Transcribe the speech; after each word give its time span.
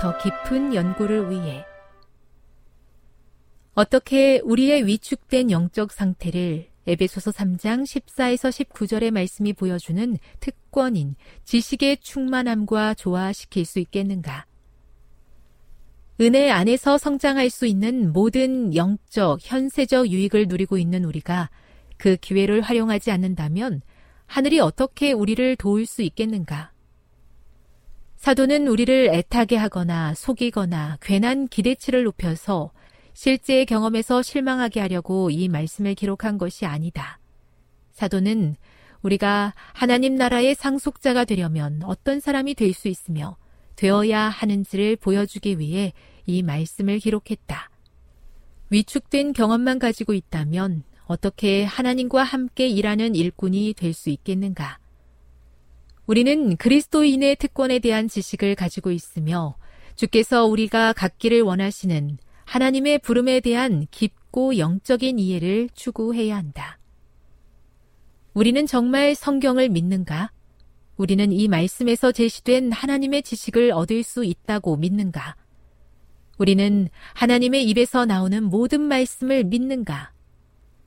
더 0.00 0.16
깊은 0.16 0.74
연구를 0.74 1.30
위해 1.30 1.62
어떻게 3.74 4.40
우리의 4.42 4.86
위축된 4.86 5.50
영적 5.50 5.92
상태를 5.92 6.68
에베소서 6.86 7.32
3장 7.32 7.82
14에서 7.82 8.66
19절의 8.66 9.10
말씀이 9.10 9.52
보여주는 9.52 10.16
특권인 10.40 11.16
지식의 11.44 11.98
충만함과 11.98 12.94
조화시킬 12.94 13.66
수 13.66 13.78
있겠는가? 13.78 14.46
은혜 16.18 16.50
안에서 16.50 16.96
성장할 16.96 17.50
수 17.50 17.66
있는 17.66 18.14
모든 18.14 18.74
영적, 18.74 19.40
현세적 19.42 20.08
유익을 20.08 20.46
누리고 20.48 20.78
있는 20.78 21.04
우리가 21.04 21.50
그 21.98 22.16
기회를 22.16 22.62
활용하지 22.62 23.10
않는다면 23.10 23.82
하늘이 24.24 24.60
어떻게 24.60 25.12
우리를 25.12 25.56
도울 25.56 25.84
수 25.84 26.00
있겠는가? 26.00 26.69
사도는 28.20 28.68
우리를 28.68 29.08
애타게 29.14 29.56
하거나 29.56 30.12
속이거나 30.12 30.98
괜한 31.00 31.48
기대치를 31.48 32.04
높여서 32.04 32.70
실제 33.14 33.64
경험에서 33.64 34.20
실망하게 34.20 34.80
하려고 34.80 35.30
이 35.30 35.48
말씀을 35.48 35.94
기록한 35.94 36.36
것이 36.36 36.66
아니다. 36.66 37.18
사도는 37.92 38.56
우리가 39.00 39.54
하나님 39.72 40.16
나라의 40.16 40.54
상속자가 40.54 41.24
되려면 41.24 41.80
어떤 41.84 42.20
사람이 42.20 42.54
될 42.56 42.74
수 42.74 42.88
있으며 42.88 43.38
되어야 43.76 44.28
하는지를 44.28 44.96
보여주기 44.96 45.58
위해 45.58 45.94
이 46.26 46.42
말씀을 46.42 46.98
기록했다. 46.98 47.70
위축된 48.68 49.32
경험만 49.32 49.78
가지고 49.78 50.12
있다면 50.12 50.82
어떻게 51.06 51.64
하나님과 51.64 52.22
함께 52.22 52.68
일하는 52.68 53.14
일꾼이 53.14 53.72
될 53.74 53.94
수 53.94 54.10
있겠는가? 54.10 54.79
우리는 56.10 56.56
그리스도인의 56.56 57.36
특권에 57.36 57.78
대한 57.78 58.08
지식을 58.08 58.56
가지고 58.56 58.90
있으며 58.90 59.54
주께서 59.94 60.44
우리가 60.44 60.92
갖기를 60.92 61.42
원하시는 61.42 62.18
하나님의 62.46 62.98
부름에 62.98 63.38
대한 63.38 63.86
깊고 63.92 64.58
영적인 64.58 65.20
이해를 65.20 65.68
추구해야 65.72 66.36
한다. 66.36 66.80
우리는 68.34 68.66
정말 68.66 69.14
성경을 69.14 69.68
믿는가? 69.68 70.32
우리는 70.96 71.30
이 71.30 71.46
말씀에서 71.46 72.10
제시된 72.10 72.72
하나님의 72.72 73.22
지식을 73.22 73.70
얻을 73.70 74.02
수 74.02 74.24
있다고 74.24 74.78
믿는가? 74.78 75.36
우리는 76.38 76.88
하나님의 77.14 77.68
입에서 77.68 78.04
나오는 78.04 78.42
모든 78.42 78.80
말씀을 78.80 79.44
믿는가? 79.44 80.10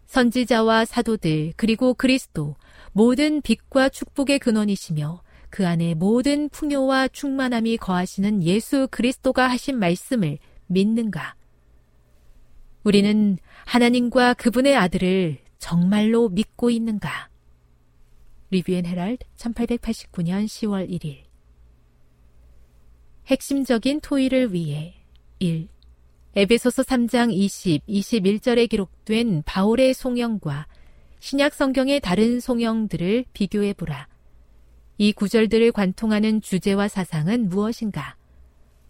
선지자와 0.08 0.84
사도들, 0.84 1.54
그리고 1.56 1.94
그리스도, 1.94 2.58
모든 2.94 3.42
빛과 3.42 3.90
축복의 3.90 4.40
근원이시며 4.40 5.24
그 5.50 5.68
안에 5.68 5.96
모든 5.96 6.50
풍요와 6.50 7.10
충만함이 7.10 7.78
거하시는 7.78 8.44
예수 8.44 8.88
그리스도가 8.90 9.48
하신 9.48 9.78
말씀을 9.78 10.38
믿는가? 10.68 11.36
우리는 12.84 13.38
하나님과 13.66 14.36
그분의 14.36 14.76
아들을 14.76 15.40
정말로 15.58 16.30
믿고 16.30 16.70
있는가? 16.70 17.30
리뷰앤 18.52 18.86
헤랄드 18.86 19.26
1889년 19.38 20.46
10월 20.46 20.88
1일 20.90 21.24
핵심적인 23.28 24.02
토의를 24.02 24.54
위해 24.54 24.94
1. 25.40 25.68
에베소서 26.36 26.84
3장 26.84 27.32
20, 27.32 27.86
21절에 27.88 28.70
기록된 28.70 29.44
바울의 29.46 29.94
송영과 29.94 30.68
신약 31.24 31.54
성경의 31.54 32.02
다른 32.02 32.42
송영들을 32.42 33.24
비교해 33.32 33.72
보라. 33.72 34.10
이 34.98 35.14
구절들을 35.14 35.72
관통하는 35.72 36.42
주제와 36.42 36.90
사상은 36.90 37.48
무엇인가? 37.48 38.18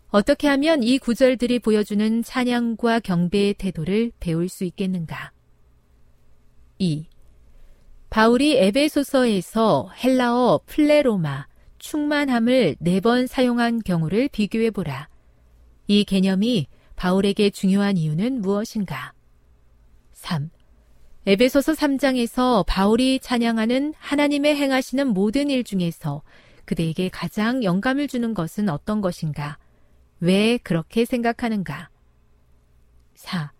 어떻게 0.08 0.48
하면 0.48 0.82
이 0.82 0.98
구절들이 0.98 1.60
보여주는 1.60 2.24
찬양과 2.24 3.02
경배의 3.02 3.54
태도를 3.54 4.14
배울 4.20 4.50
수 4.50 4.64
있겠는가? 4.64 5.32
2. 6.80 7.06
바울이 8.10 8.58
에베소서에서 8.58 9.92
헬라어 10.04 10.62
플레로마, 10.66 11.46
충만함을 11.78 12.78
네 12.80 13.00
번 13.00 13.28
사용한 13.28 13.84
경우를 13.84 14.28
비교해 14.30 14.72
보라. 14.72 15.08
이 15.86 16.04
개념이 16.04 16.66
바울에게 16.96 17.52
중요한 17.52 17.96
이유는 17.96 18.42
무엇인가? 18.42 19.14
3. 20.14 20.50
에베소서 21.26 21.72
3장에서 21.72 22.66
바울이 22.68 23.20
찬양하는 23.22 23.94
하나님의 23.98 24.58
행하시는 24.58 25.08
모든 25.08 25.50
일 25.50 25.64
중에서 25.64 26.22
그대에게 26.66 27.08
가장 27.08 27.64
영감을 27.64 28.10
주는 28.10 28.34
것은 28.34 28.68
어떤 28.68 29.00
것인가? 29.00 29.58
왜 30.20 30.58
그렇게 30.58 31.06
생각하는가? 31.06 31.90
4. 33.16 33.54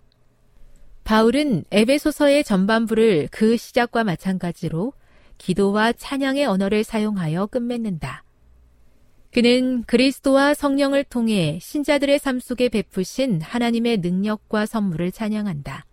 바울은 1.06 1.64
에베소서의 1.72 2.44
전반부를 2.44 3.30
그 3.32 3.56
시작과 3.56 4.04
마찬가지로 4.04 4.92
기도와 5.38 5.94
찬양의 5.94 6.46
언어를 6.46 6.84
사용하여 6.84 7.46
끝맺는다. 7.46 8.26
그는 9.32 9.84
그리스도와 9.84 10.54
성령을 10.54 11.06
통해 11.06 11.60
신자들의 11.62 12.20
삶 12.20 12.42
속에 12.42 12.68
베푸신 12.68 13.42
하나님의 13.42 14.00
능력과 14.00 14.66
선물을 14.66 15.14
찬양한다. 15.14 15.86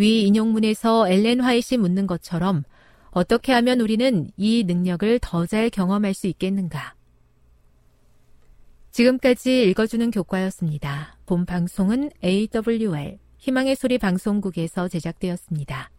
위 0.00 0.22
인용문에서 0.22 1.08
엘렌 1.10 1.40
화이시 1.40 1.76
묻는 1.76 2.06
것처럼 2.06 2.64
어떻게 3.10 3.52
하면 3.52 3.80
우리는 3.82 4.30
이 4.38 4.64
능력을 4.64 5.18
더 5.20 5.44
잘 5.44 5.68
경험할 5.68 6.14
수 6.14 6.26
있겠는가? 6.26 6.94
지금까지 8.92 9.64
읽어주는 9.64 10.10
교과였습니다. 10.10 11.18
본 11.26 11.44
방송은 11.44 12.10
AWR 12.24 13.18
희망의 13.36 13.76
소리 13.76 13.98
방송국에서 13.98 14.88
제작되었습니다. 14.88 15.90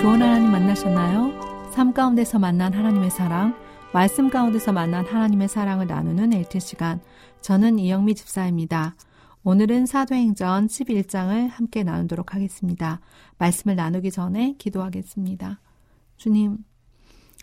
좋은 0.00 0.22
하나님 0.22 0.50
만나셨나요? 0.50 1.70
삶 1.72 1.92
가운데서 1.92 2.38
만난 2.38 2.72
하나님의 2.72 3.10
사랑, 3.10 3.54
말씀 3.92 4.30
가운데서 4.30 4.72
만난 4.72 5.04
하나님의 5.04 5.46
사랑을 5.46 5.86
나누는 5.86 6.32
엘트 6.32 6.58
시간. 6.58 7.02
저는 7.42 7.78
이영미 7.78 8.14
집사입니다. 8.14 8.96
오늘은 9.44 9.84
사도행전 9.84 10.68
11장을 10.68 11.48
함께 11.50 11.82
나누도록 11.82 12.34
하겠습니다. 12.34 13.00
말씀을 13.36 13.76
나누기 13.76 14.10
전에 14.10 14.54
기도하겠습니다. 14.56 15.60
주님, 16.16 16.64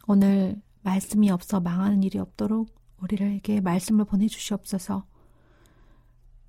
오늘 0.08 0.60
말씀이 0.82 1.30
없어 1.30 1.60
망하는 1.60 2.02
일이 2.02 2.18
없도록 2.18 2.70
우리에게 3.04 3.62
말씀을 3.62 4.06
보내주시옵소서. 4.06 5.06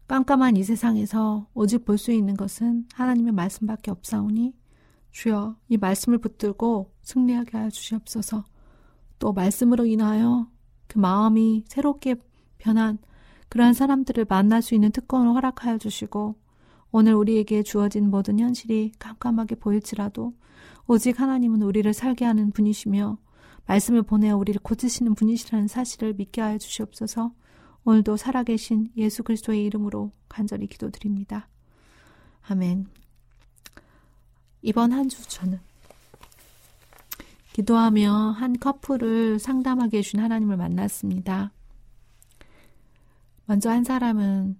깜깜한 0.06 0.56
이 0.56 0.64
세상에서 0.64 1.48
오직 1.52 1.84
볼 1.84 1.98
수 1.98 2.12
있는 2.12 2.34
것은 2.34 2.86
하나님의 2.94 3.34
말씀밖에 3.34 3.90
없사오니 3.90 4.54
주여 5.18 5.56
이 5.68 5.76
말씀을 5.76 6.18
붙들고 6.18 6.92
승리하게 7.02 7.58
하여 7.58 7.70
주시옵소서. 7.70 8.44
또 9.18 9.32
말씀으로 9.32 9.84
인하여 9.84 10.48
그 10.86 10.98
마음이 10.98 11.64
새롭게 11.66 12.14
변한 12.58 12.98
그러한 13.48 13.74
사람들을 13.74 14.26
만날 14.28 14.62
수 14.62 14.76
있는 14.76 14.92
특권을 14.92 15.32
허락하여 15.34 15.78
주시고 15.78 16.36
오늘 16.92 17.14
우리에게 17.14 17.64
주어진 17.64 18.10
모든 18.10 18.38
현실이 18.38 18.92
깜깜하게 19.00 19.56
보일지라도 19.56 20.34
오직 20.86 21.18
하나님은 21.18 21.62
우리를 21.62 21.92
살게 21.92 22.24
하는 22.24 22.52
분이시며 22.52 23.18
말씀을 23.66 24.04
보내어 24.04 24.36
우리를 24.36 24.60
고치시는 24.62 25.16
분이시라는 25.16 25.66
사실을 25.66 26.14
믿게 26.14 26.40
하여 26.40 26.58
주시옵소서 26.58 27.32
오늘도 27.82 28.16
살아계신 28.16 28.92
예수 28.96 29.24
그리스도의 29.24 29.64
이름으로 29.64 30.12
간절히 30.28 30.68
기도드립니다. 30.68 31.48
아멘. 32.42 32.86
이번 34.62 34.92
한 34.92 35.08
주 35.08 35.26
저는 35.28 35.60
기도하며 37.52 38.12
한 38.36 38.58
커플을 38.58 39.38
상담하게 39.38 39.98
해준 39.98 40.20
하나님을 40.20 40.56
만났습니다. 40.56 41.50
먼저 43.46 43.70
한 43.70 43.82
사람은 43.82 44.56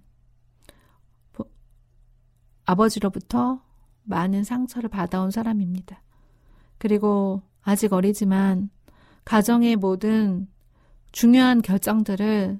아버지로부터 2.65 3.63
많은 4.03 4.43
상처를 4.43 4.89
받아온 4.89 5.31
사람입니다. 5.31 6.01
그리고 6.77 7.41
아직 7.61 7.93
어리지만 7.93 8.69
가정의 9.25 9.75
모든 9.75 10.47
중요한 11.11 11.61
결정들을 11.61 12.59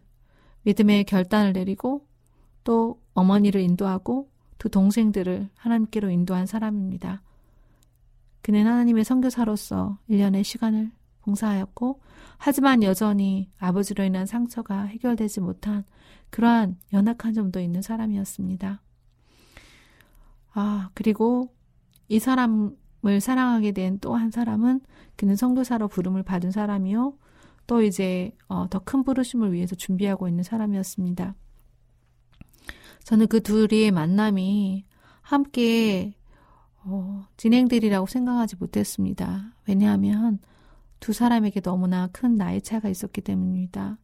믿음의 0.63 1.03
결단을 1.03 1.53
내리고 1.53 2.07
또 2.63 3.01
어머니를 3.13 3.61
인도하고 3.61 4.29
두 4.57 4.69
동생들을 4.69 5.49
하나님께로 5.55 6.09
인도한 6.09 6.45
사람입니다. 6.45 7.21
그는 8.41 8.65
하나님의 8.67 9.03
선교사로서 9.03 9.97
1년의 10.09 10.43
시간을 10.43 10.91
봉사하였고 11.21 12.01
하지만 12.37 12.83
여전히 12.83 13.51
아버지로 13.57 14.03
인한 14.03 14.25
상처가 14.25 14.83
해결되지 14.83 15.41
못한 15.41 15.83
그러한 16.29 16.77
연약한 16.93 17.33
점도 17.33 17.59
있는 17.59 17.81
사람이었습니다. 17.81 18.81
아, 20.53 20.89
그리고 20.93 21.53
이 22.07 22.19
사람을 22.19 23.21
사랑하게 23.21 23.71
된 23.73 23.99
또 23.99 24.15
한 24.15 24.31
사람은 24.31 24.81
그는 25.15 25.35
선교사로 25.35 25.87
부름을 25.89 26.23
받은 26.23 26.51
사람이요. 26.51 27.17
또 27.67 27.81
이제 27.83 28.31
어, 28.47 28.67
더큰 28.69 29.03
부르심을 29.03 29.51
위해서 29.53 29.75
준비하고 29.75 30.27
있는 30.27 30.43
사람이었습니다. 30.43 31.35
저는 33.03 33.27
그 33.27 33.41
둘의 33.41 33.91
만남이 33.91 34.85
함께 35.21 36.15
어, 36.83 37.25
진행되리라고 37.37 38.07
생각하지 38.07 38.55
못했습니다. 38.57 39.53
왜냐하면 39.67 40.39
두 40.99 41.13
사람에게 41.13 41.61
너무나 41.61 42.07
큰 42.07 42.35
나이 42.35 42.61
차가 42.61 42.89
있었기 42.89 43.21
때문입니다. 43.21 43.97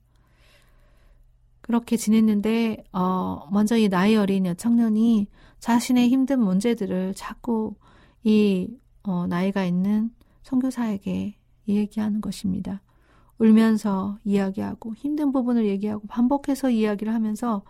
그렇게 1.61 1.97
지냈는데 1.97 2.83
어, 2.91 3.47
먼저 3.51 3.75
이 3.75 3.89
나이 3.89 4.15
어린 4.15 4.45
여청년이 4.45 5.27
자신의 5.59 6.09
힘든 6.09 6.39
문제들을 6.39 7.13
자꾸 7.15 7.75
이 8.23 8.67
어, 9.03 9.25
나이가 9.27 9.65
있는 9.65 10.11
선교사에게 10.43 11.35
얘기하는 11.67 12.21
것입니다. 12.21 12.81
울면서 13.39 14.19
이야기하고 14.23 14.93
힘든 14.95 15.31
부분을 15.31 15.65
얘기하고 15.65 16.07
반복해서 16.07 16.69
이야기를 16.69 17.13
하면서 17.13 17.63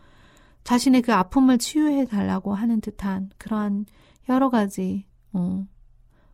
자신의 0.63 1.01
그 1.01 1.13
아픔을 1.13 1.58
치유해 1.58 2.06
달라고 2.06 2.54
하는 2.54 2.81
듯한 2.81 3.30
그러한 3.38 3.86
여러 4.30 4.50
가지 4.50 5.06
어, 5.33 5.66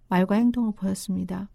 말과 0.08 0.36
행동을 0.36 0.74
보였습니다. 0.74 1.50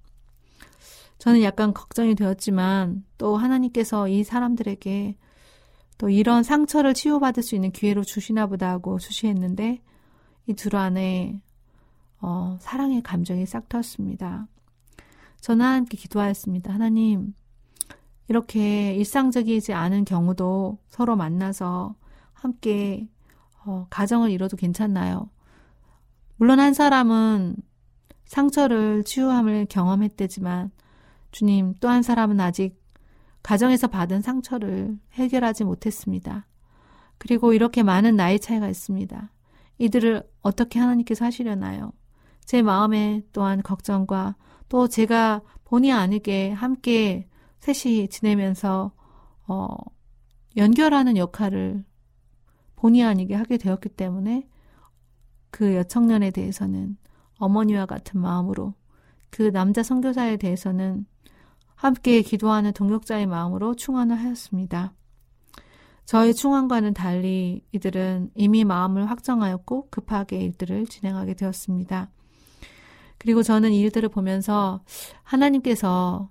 저는 1.18 1.42
약간 1.42 1.72
걱정이 1.72 2.14
되었지만 2.14 3.04
또 3.18 3.36
하나님께서 3.36 4.08
이 4.08 4.22
사람들에게 4.24 5.16
또 5.98 6.10
이런 6.10 6.42
상처를 6.42 6.92
치유받을 6.94 7.42
수 7.42 7.54
있는 7.54 7.72
기회로 7.72 8.04
주시나 8.04 8.46
보다 8.46 8.70
하고 8.70 8.98
주시했는데 8.98 9.80
이 10.48 10.54
둘 10.54 10.76
안에 10.76 11.40
어, 12.20 12.56
사랑의 12.60 13.02
감정이 13.02 13.46
싹 13.46 13.68
텄습니다. 13.68 14.46
저는 15.40 15.64
하나님께 15.64 15.96
기도하였습니다. 15.96 16.72
하나님, 16.72 17.34
이렇게 18.28 18.94
일상적이지 18.94 19.72
않은 19.72 20.04
경우도 20.04 20.78
서로 20.88 21.16
만나서 21.16 21.94
함께 22.32 23.08
어, 23.64 23.86
가정을 23.90 24.30
이뤄도 24.30 24.56
괜찮나요? 24.56 25.30
물론 26.36 26.60
한 26.60 26.74
사람은 26.74 27.56
상처를 28.26 29.04
치유함을 29.04 29.66
경험했대지만 29.68 30.70
주님 31.30 31.74
또 31.80 31.88
한 31.88 32.02
사람은 32.02 32.40
아직 32.40 32.82
가정에서 33.42 33.86
받은 33.86 34.22
상처를 34.22 34.98
해결하지 35.12 35.64
못했습니다. 35.64 36.46
그리고 37.18 37.52
이렇게 37.52 37.82
많은 37.82 38.16
나이 38.16 38.38
차이가 38.40 38.68
있습니다. 38.68 39.32
이들을 39.78 40.22
어떻게 40.42 40.78
하나님께서 40.78 41.24
하시려나요? 41.24 41.92
제 42.44 42.62
마음에 42.62 43.22
또한 43.32 43.62
걱정과 43.62 44.36
또 44.68 44.88
제가 44.88 45.42
본의 45.64 45.92
아니게 45.92 46.50
함께 46.50 47.28
셋이 47.60 48.08
지내면서 48.08 48.92
어, 49.46 49.68
연결하는 50.56 51.16
역할을 51.16 51.84
본의 52.76 53.04
아니게 53.04 53.34
하게 53.34 53.58
되었기 53.58 53.90
때문에 53.90 54.48
그 55.56 55.74
여청년에 55.74 56.32
대해서는 56.32 56.98
어머니와 57.38 57.86
같은 57.86 58.20
마음으로 58.20 58.74
그 59.30 59.50
남자 59.52 59.82
선교사에 59.82 60.36
대해서는 60.36 61.06
함께 61.74 62.20
기도하는 62.20 62.74
동역자의 62.74 63.24
마음으로 63.24 63.74
충원을 63.74 64.16
하였습니다. 64.16 64.92
저의 66.04 66.34
충원과는 66.34 66.92
달리 66.92 67.64
이들은 67.72 68.32
이미 68.34 68.64
마음을 68.64 69.08
확정하였고 69.08 69.88
급하게 69.88 70.40
일들을 70.40 70.88
진행하게 70.88 71.32
되었습니다. 71.32 72.10
그리고 73.16 73.42
저는 73.42 73.72
이 73.72 73.80
일들을 73.80 74.10
보면서 74.10 74.84
하나님께서 75.22 76.28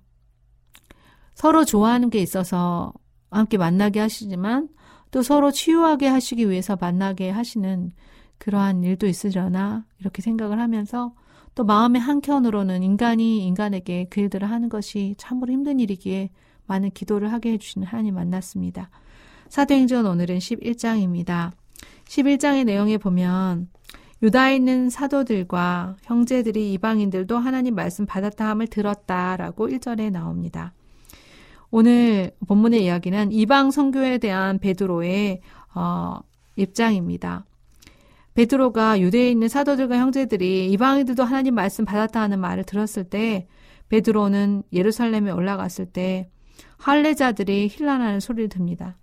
서로 1.34 1.64
좋아하는 1.64 2.10
게 2.10 2.20
있어서 2.20 2.92
함께 3.32 3.58
만나게 3.58 3.98
하시지만 3.98 4.68
또 5.10 5.22
서로 5.22 5.50
치유하게 5.50 6.06
하시기 6.06 6.48
위해서 6.48 6.76
만나게 6.80 7.28
하시는 7.30 7.92
그러한 8.38 8.84
일도 8.84 9.06
있으려나 9.06 9.84
이렇게 9.98 10.22
생각을 10.22 10.58
하면서 10.60 11.14
또 11.54 11.64
마음의 11.64 12.00
한켠으로는 12.00 12.82
인간이 12.82 13.46
인간에게 13.46 14.06
그 14.10 14.20
일들을 14.20 14.48
하는 14.48 14.68
것이 14.68 15.14
참으로 15.16 15.52
힘든 15.52 15.80
일이기에 15.80 16.30
많은 16.66 16.90
기도를 16.90 17.32
하게 17.32 17.52
해주시는 17.52 17.86
하나님 17.86 18.14
만났습니다. 18.14 18.90
사도행전 19.48 20.06
오늘은 20.06 20.38
11장입니다. 20.38 21.52
11장의 22.04 22.64
내용에 22.64 22.98
보면 22.98 23.68
유다에 24.22 24.56
있는 24.56 24.90
사도들과 24.90 25.96
형제들이 26.02 26.72
이방인들도 26.74 27.36
하나님 27.36 27.74
말씀 27.74 28.06
받았다 28.06 28.48
함을 28.48 28.66
들었다라고 28.66 29.68
1절에 29.68 30.10
나옵니다. 30.10 30.72
오늘 31.70 32.32
본문의 32.46 32.84
이야기는 32.84 33.32
이방 33.32 33.70
선교에 33.70 34.18
대한 34.18 34.58
베드로의 34.58 35.40
어, 35.74 36.18
입장입니다. 36.56 37.44
베드로가 38.36 39.00
유대에 39.00 39.30
있는 39.30 39.48
사도들과 39.48 39.96
형제들이 39.96 40.70
이방인들도 40.70 41.24
하나님 41.24 41.54
말씀 41.54 41.86
받았다 41.86 42.20
하는 42.20 42.38
말을 42.38 42.64
들었을 42.64 43.04
때 43.04 43.48
베드로는 43.88 44.62
예루살렘에 44.74 45.30
올라갔을 45.30 45.86
때 45.86 46.28
할례자들이 46.76 47.68
힐난하는 47.68 48.20
소리를 48.20 48.50
듭니다. 48.50 48.98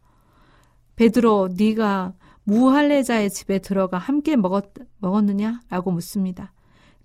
베드로 0.98 1.50
네가 1.58 2.13
무할례자의 2.44 3.32
집에 3.32 3.58
들어가 3.58 3.98
함께 3.98 4.36
먹었, 4.36 4.66
먹었느냐라고 5.00 5.90
묻습니다. 5.90 6.54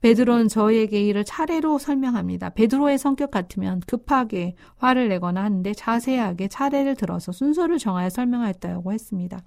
베드로는 0.03 0.49
저에게 0.49 1.01
이를 1.03 1.25
차례로 1.25 1.79
설명합니다. 1.79 2.51
베드로의 2.51 2.99
성격 2.99 3.31
같으면 3.31 3.81
급하게 3.87 4.55
화를 4.77 5.09
내거나 5.09 5.43
하는데 5.43 5.73
자세하게 5.73 6.49
차례를 6.49 6.95
들어서 6.95 7.33
순서를 7.33 7.79
정하여 7.79 8.11
설명했다고 8.11 8.93
했습니다. 8.93 9.41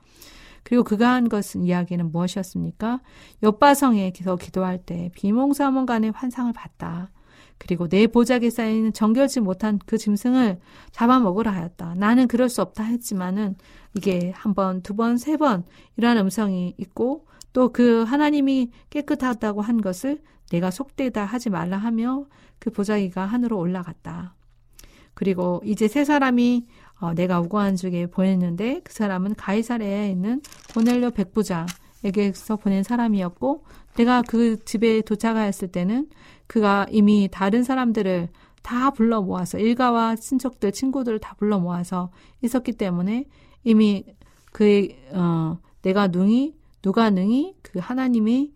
그리고 0.63 0.84
그가 0.84 1.12
한 1.13 1.30
것은 1.30 1.63
이야기는 1.63 2.12
무엇이었습니까? 2.12 3.01
옆바성에서 3.44 4.36
기도할 4.38 4.77
때 4.77 5.10
비몽사몽 5.15 5.86
간의 5.86 6.12
환상을 6.12 6.51
봤다. 6.53 7.10
그리고 7.58 7.88
내 7.88 8.08
보자기에 8.08 8.50
쌓이는 8.50 8.91
정결지 8.94 9.39
못한 9.39 9.80
그 9.86 9.98
짐승을 9.98 10.60
잡아먹으라 10.91 11.51
하였다. 11.51 11.94
나는 11.96 12.27
그럴 12.27 12.50
수 12.50 12.62
없다 12.62 12.84
했지만은 12.84 13.56
이게 13.96 14.32
한 14.36 14.56
번, 14.56 14.82
두 14.82 14.96
번, 14.96 15.18
세 15.18 15.38
번 15.38 15.63
이러한 15.98 16.18
음성이 16.18 16.74
있고 16.77 17.27
또 17.53 17.70
그 17.72 18.03
하나님이 18.03 18.72
깨끗하다고 18.89 19.62
한 19.62 19.82
것을 19.82 20.22
내가 20.50 20.72
속되다 20.72 21.24
하지 21.25 21.50
말라 21.50 21.77
하며 21.77 22.25
그 22.60 22.72
보자기가 22.72 23.25
하늘로 23.25 23.60
올라갔다. 23.60 24.36
그리고 25.13 25.62
이제 25.65 25.88
세 25.88 26.03
사람이 26.06 26.65
어, 27.01 27.13
내가 27.13 27.39
우고한 27.41 27.75
중에 27.75 28.05
보냈는데 28.05 28.81
그 28.84 28.93
사람은 28.93 29.36
가이사레에 29.36 30.10
있는 30.12 30.41
고넬료 30.74 31.12
백부장에게서 31.12 32.58
보낸 32.58 32.84
사람이었고 32.84 33.65
내가 33.96 34.22
그 34.22 34.63
집에 34.63 35.01
도착하였을 35.01 35.70
때는 35.70 36.08
그가 36.48 36.86
이미 36.91 37.27
다른 37.31 37.63
사람들을 37.63 38.29
다 38.62 38.91
불러 38.91 39.22
모아서 39.22 39.58
일가와 39.58 40.15
친척들, 40.15 40.72
친구들을 40.72 41.20
다 41.20 41.34
불러 41.39 41.60
모아서 41.60 42.12
있었기 42.43 42.74
때문에 42.74 43.25
이미 43.63 44.05
그의 44.51 44.98
어, 45.13 45.58
내가 45.81 46.08
능히 46.08 46.55
누가 46.84 47.10
능히 47.10 47.55
그 47.63 47.79
하나님의 47.79 48.51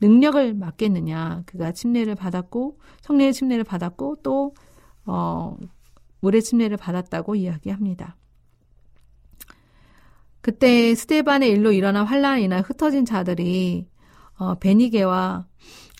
능력을 0.00 0.54
맡겠느냐. 0.54 1.44
그가 1.46 1.72
침례를 1.72 2.14
받았고 2.14 2.78
성례의 3.00 3.32
침례를 3.32 3.64
받았고 3.64 4.16
또 4.22 4.54
어, 5.06 5.56
물의 6.26 6.42
침례를 6.42 6.76
받았다고 6.76 7.36
이야기합니다. 7.36 8.16
그때 10.40 10.94
스테반의 10.94 11.50
일로 11.50 11.72
일어난 11.72 12.04
환란이나 12.04 12.62
흩어진 12.62 13.04
자들이 13.04 13.86
어, 14.38 14.56
베니게와 14.56 15.46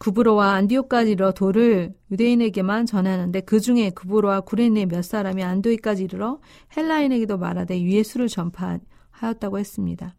구브로와 0.01 0.53
안디오까지 0.55 1.13
이르러 1.13 1.33
도를 1.33 1.95
유대인에게만 2.11 2.87
전하는데 2.87 3.41
그 3.41 3.61
중에 3.61 3.91
구브로와 3.91 4.41
구레네 4.43 4.87
몇 4.87 5.03
사람이 5.03 5.43
안도이까지 5.43 6.05
이르러 6.05 6.41
헬라인에게도 6.77 7.39
말하되 7.39 7.81
예수를 7.81 8.29
전파하였다고 8.29 9.59
했습니다. 9.59 10.15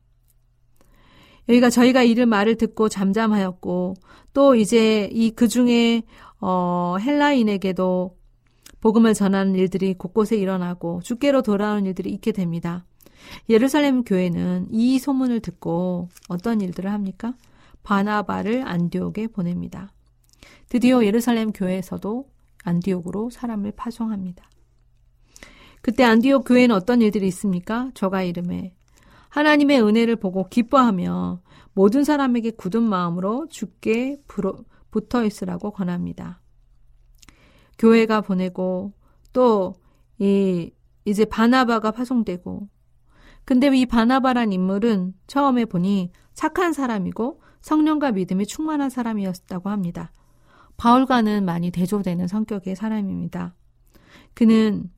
여기가 1.50 1.70
저희가 1.70 2.04
이를 2.04 2.26
말을 2.26 2.56
듣고 2.56 2.90
잠잠하였고 2.90 3.94
또 4.34 4.56
이제 4.56 5.10
이 5.12 5.32
그 5.32 5.48
중에 5.48 6.04
어 6.42 6.96
헬라인에게도 7.00 8.18
복음을 8.81 9.13
전하는 9.13 9.55
일들이 9.55 9.93
곳곳에 9.93 10.38
일어나고 10.38 11.01
주께로 11.03 11.41
돌아오는 11.41 11.86
일들이 11.86 12.12
있게 12.12 12.31
됩니다. 12.31 12.86
예루살렘 13.50 14.03
교회는 14.03 14.67
이 14.72 15.00
소문을 15.00 15.39
듣고 15.39 16.10
어떤 16.29 16.62
일들을 16.62 16.91
합니까? 16.91 17.36
바나바를 17.84 18.67
안디옥에 18.67 19.27
보냅니다. 19.27 19.91
드디어 20.69 21.03
예루살렘 21.05 21.51
교회에서도 21.51 22.29
안디옥으로 22.63 23.29
사람을 23.29 23.74
파송합니다. 23.75 24.50
그때 25.81 26.03
안디옥 26.03 26.46
교회는 26.46 26.75
어떤 26.75 27.01
일들이 27.01 27.27
있습니까? 27.27 27.91
저가 27.93 28.24
이름에 28.24 28.74
하나님의 29.29 29.81
은혜를 29.81 30.17
보고 30.17 30.48
기뻐하며 30.50 31.41
모든 31.74 32.03
사람에게 32.03 32.51
굳은 32.51 32.84
마음으로 32.84 33.48
죽게 33.50 34.17
붙어 34.91 35.24
있으라고 35.24 35.72
권합니다. 35.72 36.41
교회가 37.77 38.22
보내고 38.22 38.93
또 39.34 39.75
이 40.19 40.72
이제 41.05 41.25
바나바가 41.25 41.91
파송되고 41.91 42.67
근데 43.46 43.67
이 43.77 43.86
바나바란 43.86 44.51
인물은 44.51 45.13
처음에 45.27 45.65
보니 45.65 46.12
착한 46.34 46.74
사람이고 46.74 47.41
성령과 47.62 48.12
믿음이 48.12 48.46
충만한 48.46 48.89
사람이었다고 48.89 49.69
합니다. 49.69 50.12
바울과는 50.75 51.46
많이 51.46 51.72
대조되는 51.72 52.27
성격의 52.27 52.75
사람입니다. 52.75 53.55
그는 54.34 54.91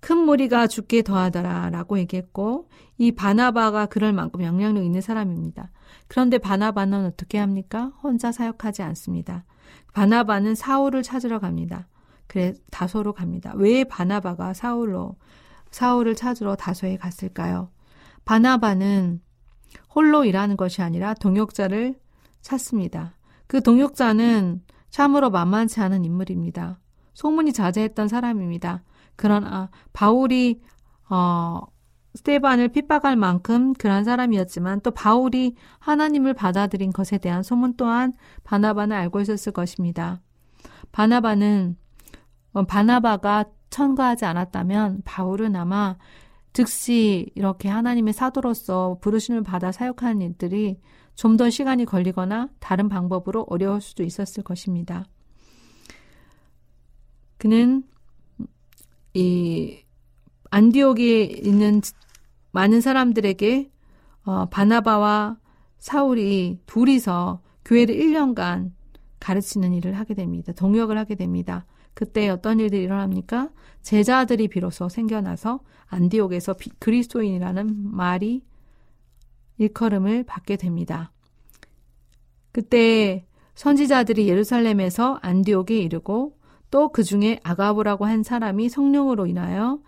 큰 0.00 0.18
무리가 0.18 0.68
죽게 0.68 1.02
더하더라 1.02 1.70
라고 1.70 1.98
얘기했고 1.98 2.68
이 2.98 3.12
바나바가 3.12 3.86
그럴 3.86 4.12
만큼 4.12 4.42
영향력 4.42 4.84
있는 4.84 5.00
사람입니다. 5.00 5.70
그런데 6.06 6.38
바나바는 6.38 7.04
어떻게 7.04 7.38
합니까? 7.38 7.92
혼자 8.02 8.32
사역하지 8.32 8.82
않습니다. 8.82 9.44
바나바는 9.92 10.54
사울을 10.54 11.02
찾으러 11.02 11.40
갑니다. 11.40 11.88
그래 12.28 12.54
다소로 12.70 13.14
갑니다. 13.14 13.52
왜 13.56 13.84
바나바가 13.84 14.54
사울로 14.54 15.16
사울을 15.70 16.14
찾으러 16.14 16.54
다소에 16.54 16.96
갔을까요? 16.96 17.70
바나바는 18.24 19.20
홀로 19.94 20.24
일하는 20.24 20.56
것이 20.56 20.82
아니라 20.82 21.14
동역자를 21.14 21.98
찾습니다. 22.40 23.14
그 23.46 23.62
동역자는 23.62 24.62
참으로 24.90 25.30
만만치 25.30 25.80
않은 25.80 26.04
인물입니다. 26.04 26.78
소문이 27.14 27.52
자제했던 27.52 28.08
사람입니다. 28.08 28.84
그러나 29.16 29.70
바울이 29.92 30.62
어, 31.10 31.60
스테반을 32.14 32.68
핍박할 32.68 33.16
만큼 33.16 33.72
그런 33.74 34.04
사람이었지만 34.04 34.80
또 34.82 34.90
바울이 34.90 35.56
하나님을 35.78 36.34
받아들인 36.34 36.92
것에 36.92 37.18
대한 37.18 37.42
소문 37.42 37.74
또한 37.76 38.12
바나바는 38.44 38.96
알고 38.96 39.20
있었을 39.20 39.52
것입니다. 39.52 40.20
바나바는 40.92 41.76
어, 41.76 41.87
바나바가 42.52 43.44
천거하지 43.70 44.24
않았다면 44.24 45.02
바울은 45.04 45.56
아마 45.56 45.96
즉시 46.52 47.30
이렇게 47.34 47.68
하나님의 47.68 48.14
사도로서 48.14 48.98
부르심을 49.00 49.42
받아 49.42 49.70
사역하는 49.70 50.22
일들이 50.22 50.80
좀 51.14 51.36
더 51.36 51.50
시간이 51.50 51.84
걸리거나 51.84 52.48
다른 52.60 52.88
방법으로 52.88 53.44
어려울 53.48 53.80
수도 53.80 54.04
있었을 54.04 54.44
것입니다. 54.44 55.04
그는 57.38 57.82
이 59.14 59.80
안디옥에 60.50 61.24
있는 61.24 61.80
많은 62.52 62.80
사람들에게 62.80 63.70
어, 64.26 64.46
바나바와 64.46 65.38
사울이 65.78 66.60
둘이서 66.66 67.42
교회를 67.64 67.96
1년간 67.96 68.72
가르치는 69.18 69.72
일을 69.74 69.94
하게 69.94 70.14
됩니다. 70.14 70.52
동역을 70.52 70.96
하게 70.96 71.16
됩니다. 71.16 71.66
그때 71.98 72.28
어떤 72.28 72.60
일들이 72.60 72.84
일어납니까? 72.84 73.50
제자들이 73.82 74.46
비로소 74.46 74.88
생겨나서 74.88 75.58
안디옥에서 75.88 76.54
그리스도인이라는 76.78 77.90
말이 77.90 78.44
일컬음을 79.56 80.22
받게 80.22 80.54
됩니다. 80.58 81.10
그때 82.52 83.26
선지자들이 83.56 84.28
예루살렘에서 84.28 85.18
안디옥에 85.22 85.76
이르고 85.76 86.38
또 86.70 86.90
그 86.92 87.02
중에 87.02 87.40
아가보라고 87.42 88.04
한 88.04 88.22
사람이 88.22 88.68
성령으로 88.68 89.26
인하여 89.26 89.80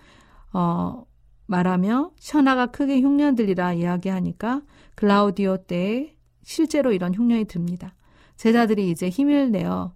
어, 0.52 1.06
말하며 1.46 2.10
셔나가 2.18 2.66
크게 2.66 3.02
흉년들이라 3.02 3.74
이야기하니까 3.74 4.62
글라우디오 4.96 5.58
때에 5.58 6.16
실제로 6.42 6.90
이런 6.92 7.14
흉년이 7.14 7.44
듭니다. 7.44 7.94
제자들이 8.34 8.90
이제 8.90 9.08
힘을 9.08 9.52
내어 9.52 9.94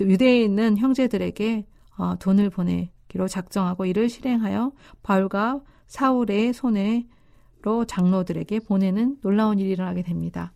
유대에 0.00 0.42
있는 0.42 0.76
형제들에게 0.78 1.66
어, 1.98 2.16
돈을 2.18 2.50
보내기로 2.50 3.28
작정하고 3.28 3.84
이를 3.84 4.08
실행하여 4.08 4.72
바울과 5.02 5.60
사울의 5.86 6.54
손에로 6.54 7.84
장로들에게 7.86 8.60
보내는 8.60 9.18
놀라운 9.20 9.58
일이 9.58 9.70
일어나게 9.70 10.02
됩니다. 10.02 10.52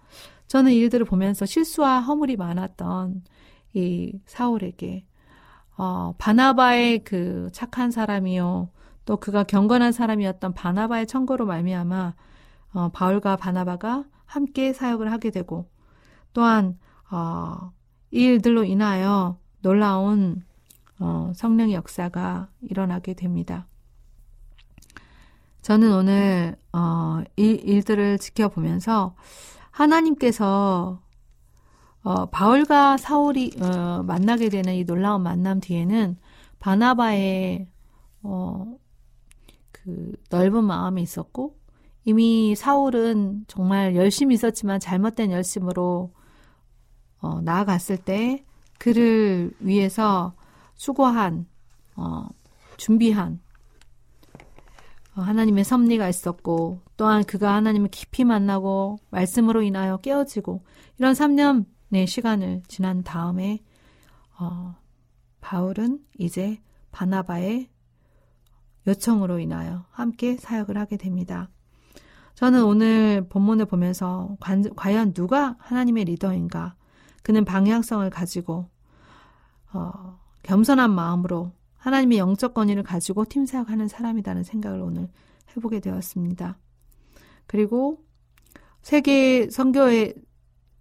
저는 0.46 0.72
이 0.72 0.76
일들을 0.76 1.04
보면서 1.04 1.44
실수와 1.44 2.00
허물이 2.00 2.36
많았던 2.36 3.22
이 3.74 4.18
사울에게 4.26 5.04
어, 5.76 6.14
바나바의 6.16 7.00
그 7.00 7.50
착한 7.52 7.90
사람이요 7.90 8.70
또 9.04 9.16
그가 9.18 9.44
경건한 9.44 9.92
사람이었던 9.92 10.54
바나바의 10.54 11.06
청거로 11.06 11.44
말미암아 11.46 12.14
어, 12.72 12.88
바울과 12.90 13.36
바나바가 13.36 14.04
함께 14.24 14.72
사역을 14.72 15.12
하게 15.12 15.30
되고 15.30 15.68
또한 16.32 16.78
어, 17.10 17.72
이 18.10 18.22
일들로 18.22 18.64
인하여 18.64 19.38
놀라운 19.62 20.42
어, 20.98 21.32
성령의 21.34 21.74
역사가 21.74 22.48
일어나게 22.62 23.14
됩니다. 23.14 23.66
저는 25.62 25.92
오늘 25.92 26.56
어, 26.72 27.22
이 27.36 27.42
일들을 27.42 28.18
지켜보면서 28.18 29.16
하나님께서 29.70 31.02
어, 32.02 32.26
바울과 32.26 32.98
사울이 32.98 33.50
어, 33.60 34.02
만나게 34.04 34.48
되는 34.48 34.74
이 34.74 34.84
놀라운 34.84 35.22
만남 35.22 35.58
뒤에는 35.58 36.16
바나바의 36.60 37.66
어, 38.22 38.76
그 39.72 40.12
넓은 40.30 40.64
마음이 40.64 41.02
있었고 41.02 41.58
이미 42.04 42.54
사울은 42.54 43.44
정말 43.48 43.96
열심히 43.96 44.36
있었지만 44.36 44.78
잘못된 44.78 45.32
열심으로 45.32 46.12
어, 47.20 47.40
나아갔을 47.40 47.96
때 47.96 48.44
그를 48.78 49.52
위해서 49.60 50.34
수고한 50.74 51.46
어, 51.96 52.28
준비한 52.76 53.40
어, 55.14 55.22
하나님의 55.22 55.64
섭리가 55.64 56.08
있었고 56.08 56.82
또한 56.96 57.24
그가 57.24 57.54
하나님을 57.54 57.88
깊이 57.88 58.24
만나고 58.24 58.98
말씀으로 59.10 59.62
인하여 59.62 59.96
깨어지고 59.98 60.64
이런 60.98 61.14
3년의 61.14 62.06
시간을 62.06 62.62
지난 62.68 63.02
다음에 63.02 63.60
어, 64.38 64.76
바울은 65.40 66.00
이제 66.18 66.60
바나바의 66.92 67.68
요청으로 68.86 69.38
인하여 69.40 69.84
함께 69.90 70.36
사역을 70.36 70.78
하게 70.78 70.96
됩니다. 70.96 71.50
저는 72.34 72.64
오늘 72.64 73.26
본문을 73.28 73.64
보면서 73.66 74.36
관, 74.40 74.62
과연 74.74 75.14
누가 75.14 75.56
하나님의 75.58 76.04
리더인가? 76.04 76.76
그는 77.26 77.44
방향성을 77.44 78.08
가지고 78.08 78.68
어, 79.72 80.16
겸손한 80.44 80.94
마음으로 80.94 81.50
하나님의 81.76 82.18
영적 82.18 82.54
권위를 82.54 82.84
가지고 82.84 83.24
팀 83.24 83.46
사역하는 83.46 83.88
사람이라는 83.88 84.44
생각을 84.44 84.80
오늘 84.80 85.08
해보게 85.50 85.80
되었습니다. 85.80 86.56
그리고 87.48 87.98
세계 88.80 89.50
선교의 89.50 90.14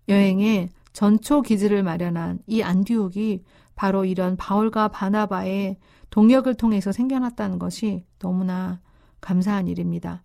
여행에 0.07 0.69
전초 0.93 1.41
기지를 1.41 1.81
마련한 1.81 2.43
이 2.45 2.61
안디옥이 2.61 3.43
바로 3.73 4.05
이런 4.05 4.37
바울과 4.37 4.89
바나바의 4.89 5.79
동역을 6.11 6.53
통해서 6.53 6.91
생겨났다는 6.91 7.57
것이 7.57 8.05
너무나 8.19 8.81
감사한 9.19 9.67
일입니다. 9.67 10.21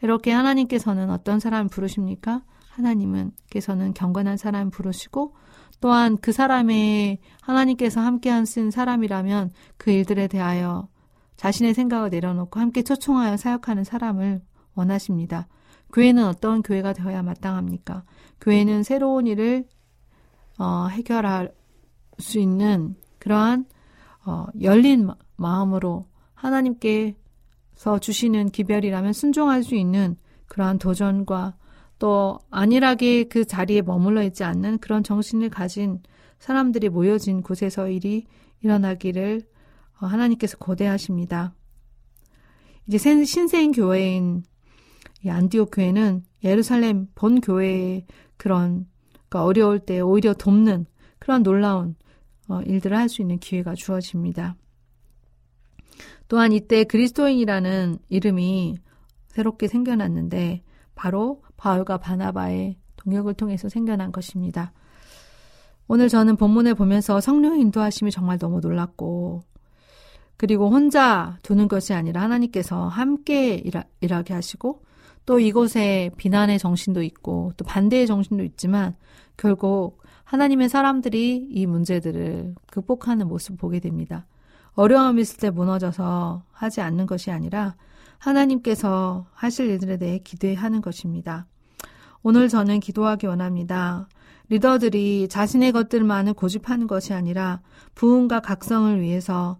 이렇게 0.00 0.32
하나님께서는 0.32 1.10
어떤 1.10 1.40
사람을 1.40 1.68
부르십니까? 1.68 2.42
하나님은께서는 2.78 3.94
경건한 3.94 4.36
사람을 4.36 4.70
부르시고 4.70 5.34
또한 5.80 6.16
그 6.16 6.32
사람의 6.32 7.18
하나님께서 7.40 8.00
함께 8.00 8.30
하신 8.30 8.70
사람이라면 8.70 9.50
그 9.76 9.90
일들에 9.90 10.26
대하여 10.26 10.88
자신의 11.36 11.74
생각을 11.74 12.10
내려놓고 12.10 12.58
함께 12.58 12.82
초청하여 12.82 13.36
사역하는 13.36 13.84
사람을 13.84 14.40
원하십니다. 14.74 15.46
교회는 15.92 16.24
어떤 16.24 16.62
교회가 16.62 16.92
되어야 16.92 17.22
마땅합니까? 17.22 18.04
교회는 18.40 18.82
새로운 18.82 19.26
일을 19.26 19.66
어, 20.58 20.88
해결할 20.88 21.52
수 22.18 22.38
있는 22.38 22.96
그러한 23.20 23.66
어, 24.26 24.46
열린 24.60 25.08
마음으로 25.36 26.06
하나님께 26.34 27.16
서 27.74 28.00
주시는 28.00 28.50
기별이라면 28.50 29.12
순종할 29.12 29.62
수 29.62 29.76
있는 29.76 30.16
그러한 30.48 30.78
도전과 30.78 31.54
또 31.98 32.38
안일하게 32.50 33.24
그 33.24 33.44
자리에 33.44 33.82
머물러 33.82 34.22
있지 34.22 34.44
않는 34.44 34.78
그런 34.78 35.02
정신을 35.02 35.50
가진 35.50 36.00
사람들이 36.38 36.88
모여진 36.88 37.42
곳에서 37.42 37.88
일이 37.88 38.26
일어나기를 38.60 39.42
어, 40.00 40.06
하나님께서 40.06 40.56
고대하십니다. 40.58 41.54
이제 42.86 42.98
신생 42.98 43.72
교회인 43.72 44.44
안디옥 45.26 45.70
교회는 45.72 46.24
예루살렘 46.44 47.08
본 47.14 47.40
교회의 47.40 48.06
그런 48.36 48.86
그러니까 49.28 49.44
어려울 49.44 49.80
때 49.80 50.00
오히려 50.00 50.32
돕는 50.34 50.86
그런 51.18 51.42
놀라운 51.42 51.96
어, 52.48 52.62
일들을 52.62 52.96
할 52.96 53.08
수 53.08 53.20
있는 53.20 53.38
기회가 53.38 53.74
주어집니다. 53.74 54.56
또한 56.28 56.52
이때 56.52 56.84
그리스도인이라는 56.84 57.98
이름이 58.08 58.76
새롭게 59.28 59.66
생겨났는데 59.66 60.62
바로 60.94 61.42
바울과 61.58 61.98
바나바의 61.98 62.76
동역을 62.96 63.34
통해서 63.34 63.68
생겨난 63.68 64.10
것입니다. 64.10 64.72
오늘 65.86 66.08
저는 66.08 66.36
본문을 66.36 66.74
보면서 66.74 67.20
성령의 67.20 67.60
인도하심이 67.60 68.10
정말 68.10 68.38
너무 68.38 68.60
놀랐고 68.60 69.42
그리고 70.36 70.70
혼자 70.70 71.36
두는 71.42 71.68
것이 71.68 71.92
아니라 71.92 72.22
하나님께서 72.22 72.86
함께 72.88 73.56
일하, 73.56 73.84
일하게 74.00 74.34
하시고 74.34 74.82
또 75.26 75.40
이곳에 75.40 76.10
비난의 76.16 76.58
정신도 76.58 77.02
있고 77.02 77.52
또 77.56 77.64
반대의 77.64 78.06
정신도 78.06 78.44
있지만 78.44 78.96
결국 79.36 80.02
하나님의 80.24 80.68
사람들이 80.68 81.48
이 81.50 81.66
문제들을 81.66 82.54
극복하는 82.70 83.28
모습을 83.28 83.56
보게 83.56 83.80
됩니다. 83.80 84.26
어려움이 84.74 85.22
있을 85.22 85.38
때 85.38 85.50
무너져서 85.50 86.44
하지 86.52 86.80
않는 86.80 87.06
것이 87.06 87.30
아니라 87.30 87.74
하나님께서 88.18 89.26
하실 89.32 89.70
일들에 89.70 89.96
대해 89.96 90.18
기대하는 90.18 90.82
것입니다. 90.82 91.46
오늘 92.22 92.48
저는 92.48 92.80
기도하기 92.80 93.26
원합니다. 93.26 94.08
리더들이 94.48 95.28
자신의 95.28 95.72
것들만을 95.72 96.34
고집하는 96.34 96.86
것이 96.86 97.12
아니라 97.12 97.60
부흥과 97.94 98.40
각성을 98.40 99.00
위해서 99.00 99.58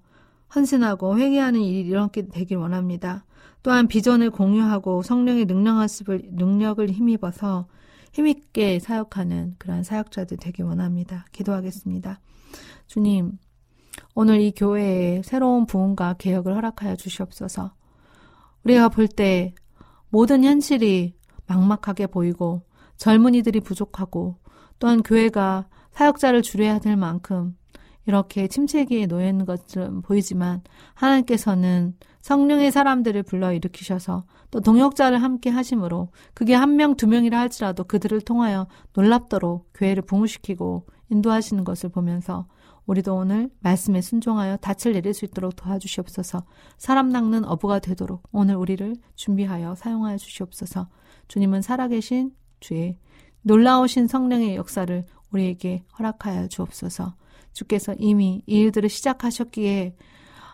헌신하고 0.55 1.19
회개하는 1.19 1.61
일이 1.61 1.81
이렇게 1.81 2.27
되길 2.27 2.57
원합니다. 2.57 3.25
또한 3.63 3.87
비전을 3.87 4.31
공유하고 4.31 5.03
성령의 5.03 5.45
능력을, 5.45 6.31
능력을 6.33 6.89
힘입어서 6.91 7.67
힘있게 8.13 8.79
사역하는 8.79 9.57
그러한 9.59 9.85
사역자들 9.85 10.39
되길 10.39 10.65
원합니다. 10.65 11.27
기도하겠습니다. 11.33 12.21
주님, 12.87 13.39
오늘 14.15 14.41
이 14.41 14.53
교회에 14.53 15.23
새로운 15.23 15.67
부흥과 15.67 16.15
개혁을 16.15 16.55
허락하여 16.55 16.97
주시옵소서. 16.97 17.73
우리가 18.65 18.89
볼 18.89 19.09
때 19.09 19.55
모든 20.11 20.45
현실이 20.45 21.15
막막하게 21.47 22.07
보이고 22.09 22.63
젊은이들이 22.97 23.61
부족하고 23.61 24.37
또한 24.79 25.03
교회가 25.03 25.69
사역자를 25.93 26.43
줄여야 26.43 26.79
될 26.79 26.97
만큼 26.97 27.57
이렇게 28.07 28.49
침체기에 28.49 29.07
놓여 29.07 29.29
있는 29.29 29.45
것처럼 29.45 30.03
보이지만 30.03 30.63
하나님께서는 30.95 31.95
성령의 32.23 32.73
사람들을 32.73 33.23
불러 33.25 33.53
일으키셔서 33.53 34.25
또 34.51 34.61
동역자를 34.61 35.23
함께 35.23 35.51
하심으로 35.51 36.09
그게 36.35 36.55
한 36.55 36.77
명, 36.77 36.97
두 36.97 37.07
명이라 37.07 37.39
할지라도 37.39 37.85
그들을 37.85 38.21
통하여 38.23 38.67
놀랍도록 38.95 39.71
교회를 39.75 40.03
부흥시키고 40.03 40.87
인도하시는 41.11 41.65
것을 41.65 41.91
보면서 41.91 42.47
우리도 42.89 43.15
오늘 43.15 43.51
말씀에 43.61 44.01
순종하여 44.01 44.57
닻을 44.57 44.95
내릴 44.95 45.13
수 45.13 45.27
있도록 45.27 45.55
도와주시옵소서. 45.57 46.45
사람 46.79 47.11
낚는 47.11 47.45
어부가 47.45 47.81
되도록 47.81 48.27
오늘 48.33 48.57
우리를 48.57 48.97
준비하여 49.15 49.75
사용하여 49.75 50.17
주시옵소서. 50.17 50.89
주님은 51.29 51.61
살아계신 51.61 52.33
주의 52.61 52.99
놀라우신 53.43 54.07
성령의 54.07 54.57
역사를 54.57 55.05
우리에게 55.31 55.85
허락하여 55.99 56.49
주옵소서. 56.49 57.15
주께서 57.53 57.95
이미 57.99 58.43
이 58.47 58.61
일들을 58.61 58.89
시작하셨기에 58.89 59.95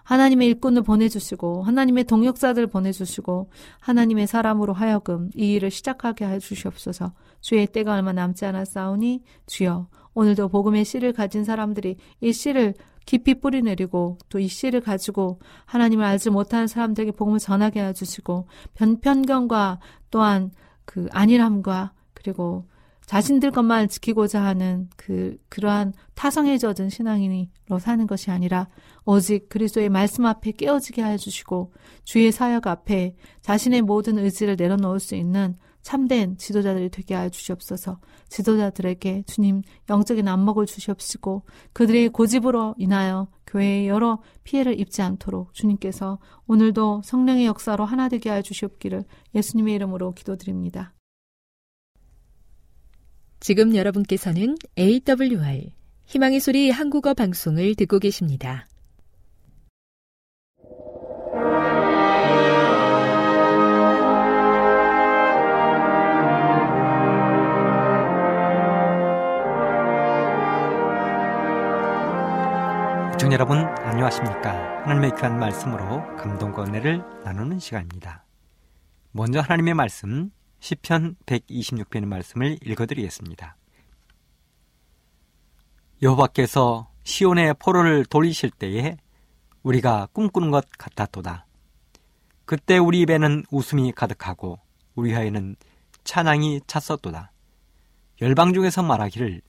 하나님의 0.02 0.48
일꾼을 0.48 0.82
보내주시고 0.82 1.62
하나님의 1.62 2.04
동역자들 2.04 2.66
보내주시고 2.66 3.50
하나님의 3.78 4.26
사람으로 4.26 4.72
하여금 4.72 5.30
이 5.36 5.52
일을 5.52 5.70
시작하게 5.70 6.26
해 6.26 6.38
주시옵소서. 6.40 7.12
주의 7.40 7.64
때가 7.66 7.94
얼마 7.94 8.12
남지 8.12 8.44
않았사오니 8.44 9.22
주여 9.46 9.88
오늘도 10.14 10.48
복음의 10.48 10.84
씨를 10.84 11.12
가진 11.12 11.44
사람들이 11.44 11.96
이 12.20 12.32
씨를 12.32 12.74
깊이 13.06 13.34
뿌리 13.34 13.62
내리고 13.62 14.18
또 14.28 14.38
이 14.38 14.48
씨를 14.48 14.80
가지고 14.80 15.40
하나님을 15.66 16.04
알지 16.04 16.30
못하는 16.30 16.66
사람들에게 16.66 17.12
복음을 17.12 17.38
전하게 17.38 17.84
해 17.84 17.92
주시고 17.92 18.46
편견과 18.74 19.80
또한 20.10 20.50
그 20.84 21.08
안일함과 21.12 21.92
그리고 22.14 22.66
자신들 23.06 23.50
것만 23.50 23.88
지키고자 23.88 24.42
하는 24.42 24.88
그 24.96 25.36
그러한 25.50 25.92
타성에 26.14 26.56
젖은 26.56 26.88
신앙인으로 26.88 27.78
사는 27.78 28.06
것이 28.06 28.30
아니라 28.30 28.68
오직 29.04 29.50
그리스도의 29.50 29.90
말씀 29.90 30.24
앞에 30.24 30.52
깨어지게 30.52 31.04
해 31.04 31.18
주시고 31.18 31.74
주의 32.04 32.32
사역 32.32 32.66
앞에 32.66 33.14
자신의 33.42 33.82
모든 33.82 34.18
의지를 34.18 34.56
내려놓을 34.56 35.00
수 35.00 35.16
있는 35.16 35.58
참된 35.84 36.36
지도자들이 36.38 36.88
되게 36.88 37.14
하여 37.14 37.28
주시옵소서. 37.28 38.00
지도자들에게 38.28 39.24
주님 39.26 39.62
영적인 39.88 40.26
안목을 40.26 40.64
주시옵시고 40.66 41.42
그들의 41.74 42.08
고집으로 42.08 42.74
인하여 42.78 43.28
교회에 43.46 43.86
여러 43.86 44.20
피해를 44.42 44.80
입지 44.80 45.02
않도록 45.02 45.52
주님께서 45.52 46.18
오늘도 46.46 47.02
성령의 47.04 47.46
역사로 47.46 47.84
하나 47.84 48.08
되게 48.08 48.30
하여 48.30 48.40
주시옵기를 48.40 49.04
예수님의 49.34 49.74
이름으로 49.74 50.12
기도드립니다. 50.14 50.94
지금 53.38 53.76
여러분께서는 53.76 54.56
AWR 54.78 55.70
희망의 56.06 56.40
소리 56.40 56.70
한국어 56.70 57.12
방송을 57.12 57.74
듣고 57.74 57.98
계십니다. 57.98 58.66
시청자 73.24 73.36
여러분 73.36 73.56
안녕하십니까? 73.58 74.82
하나님의 74.82 75.12
귀한 75.16 75.38
말씀으로 75.38 76.14
감동과 76.18 76.64
은혜를 76.64 77.02
나누는 77.24 77.58
시간입니다. 77.58 78.22
먼저 79.12 79.40
하나님의 79.40 79.72
말씀 79.72 80.30
10편 80.60 81.16
126편의 81.24 82.04
말씀을 82.04 82.58
읽어드리겠습니다. 82.62 83.56
여호와께서 86.02 86.90
시온의 87.04 87.54
포로를 87.58 88.04
돌리실 88.04 88.50
때에 88.50 88.98
우리가 89.62 90.08
꿈꾸는 90.12 90.50
것 90.50 90.66
같았도다. 90.76 91.46
그때 92.44 92.76
우리 92.76 93.00
입에는 93.00 93.44
웃음이 93.50 93.92
가득하고 93.92 94.58
우리 94.96 95.14
혀에는 95.14 95.56
찬양이 96.04 96.60
찼었도다. 96.66 97.32
열방 98.20 98.52
중에서 98.52 98.82
말하기를 98.82 99.40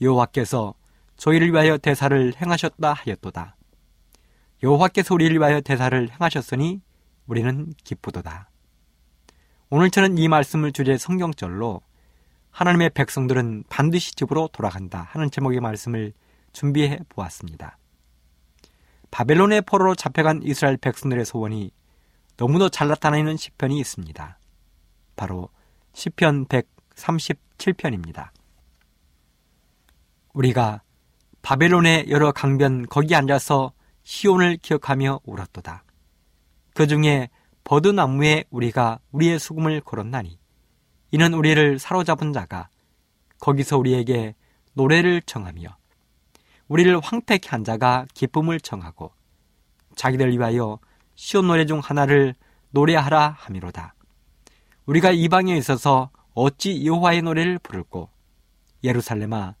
여호와께서 0.00 0.72
저희를 1.16 1.52
위하여 1.52 1.78
대사를 1.78 2.32
행하셨다 2.40 2.92
하였도다. 2.92 3.56
여호와께서 4.62 5.14
우리를 5.14 5.36
위하여 5.38 5.60
대사를 5.60 6.10
행하셨으니 6.10 6.80
우리는 7.26 7.72
기쁘도다. 7.84 8.50
오늘 9.68 9.90
저는 9.90 10.18
이 10.18 10.28
말씀을 10.28 10.72
주제 10.72 10.96
성경절로 10.96 11.82
하나님의 12.50 12.90
백성들은 12.90 13.64
반드시 13.68 14.14
집으로 14.14 14.48
돌아간다 14.52 15.08
하는 15.10 15.30
제목의 15.30 15.60
말씀을 15.60 16.12
준비해 16.52 17.00
보았습니다. 17.08 17.78
바벨론의 19.10 19.62
포로로 19.62 19.94
잡혀간 19.94 20.42
이스라엘 20.42 20.76
백성들의 20.76 21.24
소원이 21.24 21.70
너무도 22.36 22.68
잘 22.68 22.88
나타나는 22.88 23.36
시편이 23.36 23.78
있습니다. 23.78 24.38
바로 25.16 25.48
시편 25.92 26.46
137편입니다. 26.46 28.30
우리가 30.32 30.82
바벨론의 31.46 32.06
여러 32.08 32.32
강변 32.32 32.86
거기 32.88 33.14
앉아서 33.14 33.72
시온을 34.02 34.56
기억하며 34.56 35.20
울었도다. 35.22 35.84
그 36.74 36.88
중에 36.88 37.30
버드나무에 37.62 38.46
우리가 38.50 38.98
우리의 39.12 39.38
수금을 39.38 39.80
걸었나니 39.82 40.40
이는 41.12 41.34
우리를 41.34 41.78
사로잡은 41.78 42.32
자가 42.32 42.68
거기서 43.38 43.78
우리에게 43.78 44.34
노래를 44.72 45.22
청하며 45.22 45.68
우리를 46.66 46.98
황폐케 46.98 47.48
한 47.48 47.62
자가 47.62 48.06
기쁨을 48.12 48.58
청하고 48.58 49.12
자기들 49.94 50.32
위하여 50.32 50.80
시온 51.14 51.46
노래 51.46 51.64
중 51.64 51.78
하나를 51.78 52.34
노래하라 52.70 53.36
하미로다. 53.38 53.94
우리가 54.86 55.12
이방에 55.12 55.56
있어서 55.56 56.10
어찌 56.34 56.84
여호와의 56.84 57.22
노래를 57.22 57.60
부를고 57.60 58.10
예루살렘아 58.82 59.54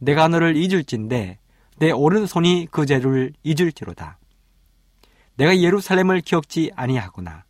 내가 0.00 0.28
너를 0.28 0.56
잊을진데 0.56 1.38
내 1.76 1.90
오른손이 1.90 2.68
그 2.70 2.86
죄를 2.86 3.32
잊을지로다. 3.42 4.18
내가 5.36 5.56
예루살렘을 5.58 6.20
기억지 6.20 6.70
아니하구나. 6.74 7.44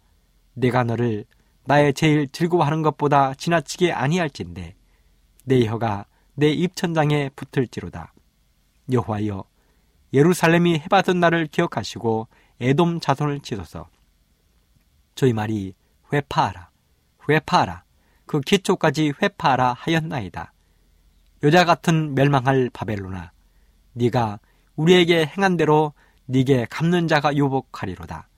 내가 0.55 0.85
너를 0.85 1.25
나의 1.65 1.95
제일 1.95 2.29
즐거워하는 2.29 2.83
것보다 2.83 3.35
지나치게 3.35 3.93
아니할진데 3.93 4.75
내 5.45 5.67
혀가 5.67 6.07
내 6.35 6.51
입천장에 6.51 7.31
붙을지로다. 7.31 8.13
여호와여 8.93 9.45
예루살렘이 10.13 10.79
해받은 10.81 11.21
날을 11.21 11.47
기억하시고 11.47 12.29
애돔 12.61 13.01
자손을 13.01 13.41
치소서. 13.41 13.89
저희 15.15 15.33
말이 15.33 15.75
회파하라 16.13 16.71
회파하라 17.29 17.85
그 18.27 18.41
기초까지 18.41 19.13
회파하라 19.23 19.75
하였나이다. 19.75 20.53
여자 21.43 21.65
같은 21.65 22.15
멸망할 22.15 22.71
바벨로나 22.73 23.33
네가 23.95 24.39
우리에게 24.77 25.27
행한 25.27 25.57
대로 25.57 25.93
네게 26.27 26.67
갚는 26.71 27.09
자가 27.09 27.35
유복하리로다. 27.35 28.29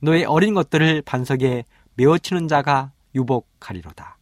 너의 0.00 0.24
어린 0.24 0.54
것들을 0.54 1.02
반석에 1.02 1.64
메어치는 1.94 2.48
자가 2.48 2.92
유복하리로다. 3.14 4.16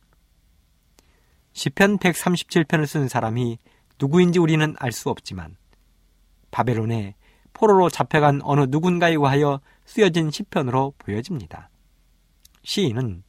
시편 1.52 1.98
137편을 1.98 2.87
쓴 2.87 3.09
사람이 3.09 3.59
누구인지 4.00 4.38
우리는 4.38 4.74
알 4.78 4.92
수 4.92 5.11
없지만 5.11 5.57
바벨론에 6.50 7.14
포로로 7.52 7.90
잡혀간 7.90 8.40
어느 8.44 8.66
누군가에 8.68 9.12
의하여 9.12 9.61
쓰여진 9.85 10.31
시편으로 10.31 10.94
보여집니다. 10.98 11.70
시인은 12.62 13.24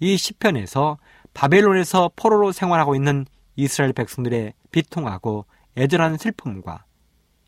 이 0.00 0.16
시편에서 0.16 0.98
바벨론에서 1.34 2.10
포로로 2.16 2.52
생활하고 2.52 2.94
있는 2.94 3.26
이스라엘 3.56 3.92
백성들의 3.92 4.54
비통하고 4.70 5.46
애절한 5.76 6.18
슬픔과 6.18 6.84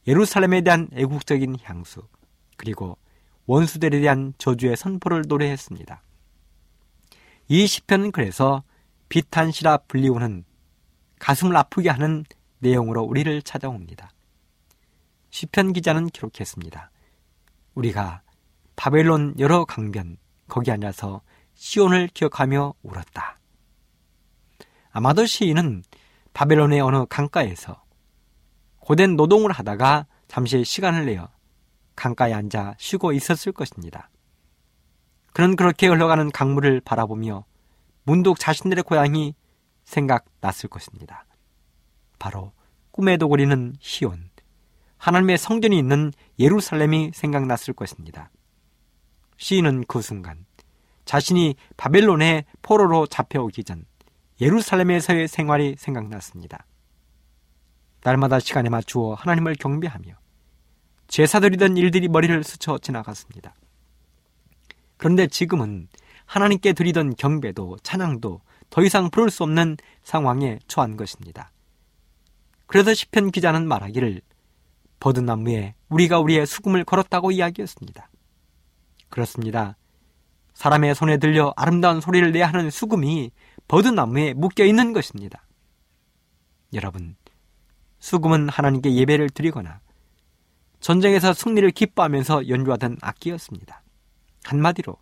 예루살렘에 0.06 0.60
대한 0.60 0.88
애국적인 0.92 1.56
향수, 1.62 2.06
그리고 2.56 2.96
원수들에 3.46 4.00
대한 4.00 4.34
저주의 4.38 4.76
선포를 4.76 5.24
노래했습니다. 5.26 6.02
이 7.48 7.66
시편은 7.66 8.12
그래서 8.12 8.62
비탄시라 9.08 9.78
불리우는 9.88 10.44
가슴을 11.18 11.56
아프게 11.56 11.90
하는 11.90 12.24
내용으로 12.58 13.02
우리를 13.02 13.42
찾아옵니다. 13.42 14.10
시편 15.30 15.72
기자는 15.72 16.08
기록했습니다. 16.08 16.90
우리가 17.74 18.22
바벨론 18.74 19.34
여러 19.38 19.64
강변 19.64 20.16
거기 20.48 20.70
앉아서 20.70 21.22
시온을 21.54 22.08
기억하며 22.08 22.74
울었다. 22.82 23.38
아마도 24.90 25.26
시인은 25.26 25.82
바벨론의 26.36 26.82
어느 26.82 27.06
강가에서 27.08 27.82
고된 28.80 29.16
노동을 29.16 29.52
하다가 29.52 30.06
잠시 30.28 30.64
시간을 30.64 31.06
내어 31.06 31.30
강가에 31.94 32.34
앉아 32.34 32.74
쉬고 32.76 33.12
있었을 33.12 33.52
것입니다. 33.52 34.10
그는 35.32 35.56
그렇게 35.56 35.86
흘러가는 35.86 36.30
강물을 36.30 36.82
바라보며 36.82 37.46
문득 38.02 38.38
자신들의 38.38 38.84
고향이 38.84 39.34
생각났을 39.84 40.68
것입니다. 40.68 41.24
바로 42.18 42.52
꿈에도 42.90 43.30
그리는 43.30 43.72
시온, 43.80 44.28
하나님의 44.98 45.38
성전이 45.38 45.78
있는 45.78 46.12
예루살렘이 46.38 47.12
생각났을 47.14 47.72
것입니다. 47.72 48.30
시인은 49.38 49.84
그 49.88 50.02
순간 50.02 50.44
자신이 51.06 51.54
바벨론의 51.78 52.44
포로로 52.60 53.06
잡혀오기 53.06 53.64
전 53.64 53.86
예루살렘에서의 54.40 55.28
생활이 55.28 55.76
생각났습니다. 55.78 56.66
날마다 58.02 58.38
시간에 58.38 58.68
맞추어 58.68 59.14
하나님을 59.14 59.54
경배하며 59.56 60.14
제사드리던 61.08 61.76
일들이 61.76 62.08
머리를 62.08 62.42
스쳐 62.44 62.78
지나갔습니다. 62.78 63.54
그런데 64.96 65.26
지금은 65.26 65.88
하나님께 66.24 66.72
드리던 66.72 67.16
경배도 67.16 67.78
찬양도 67.82 68.40
더 68.70 68.82
이상 68.82 69.10
부를 69.10 69.30
수 69.30 69.42
없는 69.44 69.76
상황에 70.02 70.58
처한 70.66 70.96
것입니다. 70.96 71.52
그래서 72.66 72.92
시편 72.94 73.30
기자는 73.30 73.66
말하기를 73.68 74.20
버드나무에 74.98 75.74
우리가 75.88 76.18
우리의 76.18 76.46
수금을 76.46 76.84
걸었다고 76.84 77.30
이야기했습니다. 77.30 78.10
그렇습니다. 79.08 79.76
사람의 80.54 80.94
손에 80.94 81.18
들려 81.18 81.52
아름다운 81.56 82.00
소리를 82.00 82.32
내야 82.32 82.48
하는 82.48 82.70
수금이 82.70 83.30
버드나무에 83.68 84.34
묶여 84.34 84.64
있는 84.64 84.92
것입니다. 84.92 85.42
여러분, 86.72 87.16
수금은 87.98 88.48
하나님께 88.48 88.94
예배를 88.94 89.30
드리거나 89.30 89.80
전쟁에서 90.80 91.32
승리를 91.32 91.68
기뻐하면서 91.72 92.48
연주하던 92.48 92.98
악기였습니다. 93.00 93.82
한마디로 94.44 94.96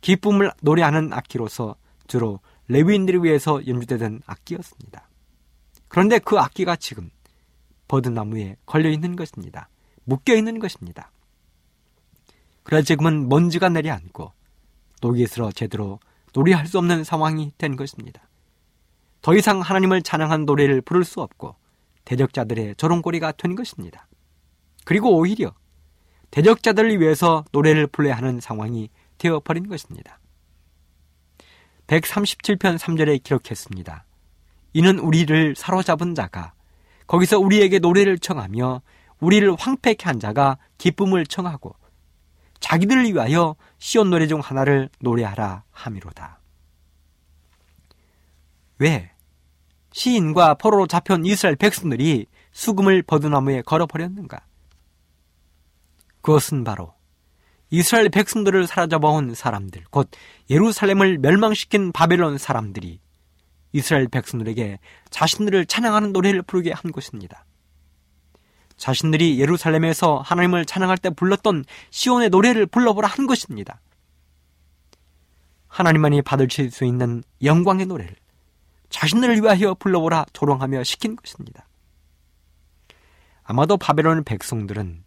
기쁨을 0.00 0.52
노래하는 0.60 1.12
악기로서 1.12 1.76
주로 2.06 2.40
레위인들을 2.68 3.24
위해서 3.24 3.66
연주되던 3.66 4.22
악기였습니다. 4.26 5.08
그런데 5.88 6.18
그 6.18 6.38
악기가 6.38 6.76
지금 6.76 7.10
버드나무에 7.88 8.56
걸려 8.66 8.90
있는 8.90 9.16
것입니다. 9.16 9.70
묶여 10.04 10.34
있는 10.34 10.58
것입니다. 10.58 11.10
그래 12.62 12.82
지금은 12.82 13.28
먼지가 13.28 13.70
내려앉고 13.70 14.32
녹이 15.00 15.26
슬어 15.26 15.50
제대로 15.52 16.00
노래할 16.32 16.66
수 16.66 16.78
없는 16.78 17.04
상황이 17.04 17.52
된 17.58 17.76
것입니다. 17.76 18.22
더 19.22 19.34
이상 19.34 19.60
하나님을 19.60 20.02
찬양한 20.02 20.44
노래를 20.44 20.80
부를 20.80 21.04
수 21.04 21.20
없고 21.20 21.56
대적자들의 22.04 22.76
조롱거리가 22.76 23.32
된 23.32 23.54
것입니다. 23.54 24.06
그리고 24.84 25.16
오히려 25.16 25.52
대적자들을 26.30 27.00
위해서 27.00 27.44
노래를 27.52 27.86
불러야 27.86 28.16
하는 28.16 28.40
상황이 28.40 28.90
되어버린 29.18 29.68
것입니다. 29.68 30.18
137편 31.86 32.78
3절에 32.78 33.22
기록했습니다. 33.22 34.04
이는 34.74 34.98
우리를 34.98 35.54
사로잡은 35.56 36.14
자가 36.14 36.52
거기서 37.06 37.38
우리에게 37.38 37.78
노래를 37.78 38.18
청하며 38.18 38.82
우리를 39.20 39.54
황폐케 39.58 40.04
한 40.04 40.20
자가 40.20 40.58
기쁨을 40.76 41.26
청하고 41.26 41.74
자기들을 42.60 43.04
위하여 43.06 43.56
시온 43.78 44.10
노래 44.10 44.26
중 44.26 44.40
하나를 44.40 44.88
노래하라 45.00 45.64
함이로다. 45.70 46.40
왜 48.78 49.10
시인과 49.92 50.54
포로로 50.54 50.86
잡혀온 50.86 51.24
이스라엘 51.26 51.56
백성들이 51.56 52.26
수금을 52.52 53.02
버드나무에 53.02 53.62
걸어버렸는가? 53.62 54.40
그것은 56.20 56.64
바로 56.64 56.94
이스라엘 57.70 58.08
백성들을 58.08 58.66
사로잡아온 58.66 59.34
사람들, 59.34 59.84
곧 59.90 60.10
예루살렘을 60.50 61.18
멸망시킨 61.18 61.92
바벨론 61.92 62.38
사람들이 62.38 63.00
이스라엘 63.72 64.08
백성들에게 64.08 64.78
자신들을 65.10 65.66
찬양하는 65.66 66.12
노래를 66.12 66.42
부르게 66.42 66.72
한 66.72 66.92
것입니다. 66.92 67.44
자신들이 68.78 69.38
예루살렘에서 69.40 70.18
하나님을 70.24 70.64
찬양할 70.64 70.96
때 70.96 71.10
불렀던 71.10 71.64
시온의 71.90 72.30
노래를 72.30 72.66
불러보라 72.66 73.06
한 73.06 73.26
것입니다. 73.26 73.80
하나님만이 75.66 76.22
받으실 76.22 76.70
수 76.70 76.84
있는 76.84 77.22
영광의 77.42 77.86
노래를 77.86 78.14
자신들을 78.88 79.42
위하여 79.42 79.74
불러보라 79.74 80.26
조롱하며 80.32 80.84
시킨 80.84 81.14
것입니다. 81.14 81.66
아마도 83.42 83.76
바벨론 83.76 84.24
백성들은 84.24 85.04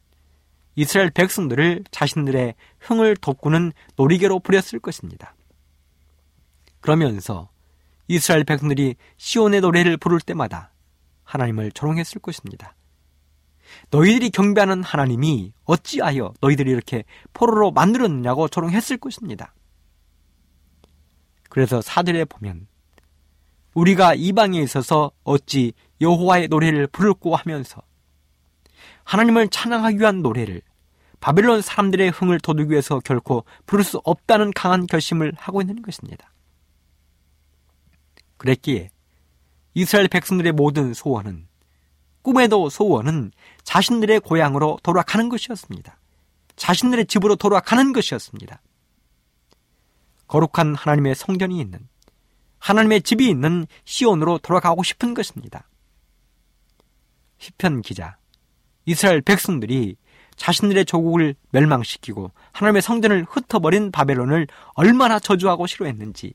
이스라엘 0.76 1.10
백성들을 1.10 1.84
자신들의 1.92 2.56
흥을 2.80 3.16
돋구는 3.18 3.72
놀이개로 3.96 4.40
부렸을 4.40 4.80
것입니다. 4.80 5.36
그러면서 6.80 7.50
이스라엘 8.08 8.44
백성들이 8.44 8.96
시온의 9.18 9.62
노래를 9.62 9.98
부를 9.98 10.20
때마다 10.20 10.72
하나님을 11.24 11.72
조롱했을 11.72 12.20
것입니다. 12.22 12.76
너희들이 13.90 14.30
경배하는 14.30 14.84
하나님이 14.84 15.54
어찌하여 15.66 16.34
너희들이 16.42 16.72
이렇게 16.72 17.04
포로로 17.34 17.72
만들었느냐고 17.72 18.48
조롱했을 18.48 18.98
것입니다. 18.98 19.54
그래서 21.50 21.82
사절에 21.82 22.26
보면 22.26 22.68
우리가 23.74 24.14
이방에 24.16 24.60
있어서 24.62 25.12
어찌 25.24 25.74
여호와의 26.00 26.48
노래를 26.48 26.88
부를고 26.88 27.36
하면서 27.36 27.82
하나님을 29.04 29.50
찬양하기 29.50 30.00
위한 30.00 30.22
노래를 30.22 30.62
바벨론 31.20 31.62
사람들의 31.62 32.10
흥을 32.10 32.40
돋우기 32.40 32.72
위해서 32.72 33.00
결코 33.00 33.46
부를 33.66 33.84
수 33.84 34.02
없다는 34.04 34.52
강한 34.52 34.88
결심을 34.88 35.34
하고 35.38 35.62
있는 35.62 35.82
것입니다. 35.82 36.34
그랬기에 38.38 38.90
이스라엘 39.76 40.08
백성들의 40.08 40.54
모든 40.54 40.94
소원은 40.94 41.48
꿈에도 42.24 42.70
소원은 42.70 43.32
자신들의 43.64 44.20
고향으로 44.22 44.80
돌아가는 44.84 45.30
것이었습니다. 45.30 45.98
자신들의 46.56 47.06
집으로 47.08 47.36
돌아가는 47.36 47.94
것이었습니다. 47.94 48.62
거룩한 50.28 50.76
하나님의 50.76 51.16
성전이 51.16 51.60
있는 51.60 51.88
하나님의 52.60 53.02
집이 53.02 53.28
있는 53.28 53.66
시온으로 53.86 54.38
돌아가고 54.38 54.84
싶은 54.84 55.14
것입니다. 55.14 55.68
시편 57.40 57.82
기자 57.82 58.18
이스라엘 58.86 59.22
백성들이 59.22 59.96
자신들의 60.36 60.86
조국을 60.86 61.36
멸망시키고 61.50 62.32
하나님의 62.52 62.82
성전을 62.82 63.26
흩어버린 63.30 63.92
바벨론을 63.92 64.48
얼마나 64.74 65.20
저주하고 65.20 65.68
싫어했는지 65.68 66.34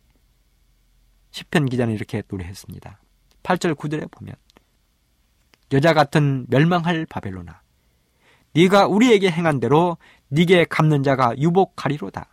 시편 1.31 1.67
기자는 1.67 1.95
이렇게 1.95 2.23
노래했습니다. 2.29 3.01
8절 3.43 3.75
9절에 3.75 4.11
보면 4.11 4.35
여자 5.73 5.93
같은 5.93 6.47
멸망할 6.49 7.07
바벨로나 7.07 7.63
네가 8.55 8.87
우리에게 8.87 9.31
행한 9.31 9.61
대로 9.61 9.99
네게 10.29 10.65
갚는 10.65 11.03
자가 11.03 11.37
유복하리로다. 11.39 12.29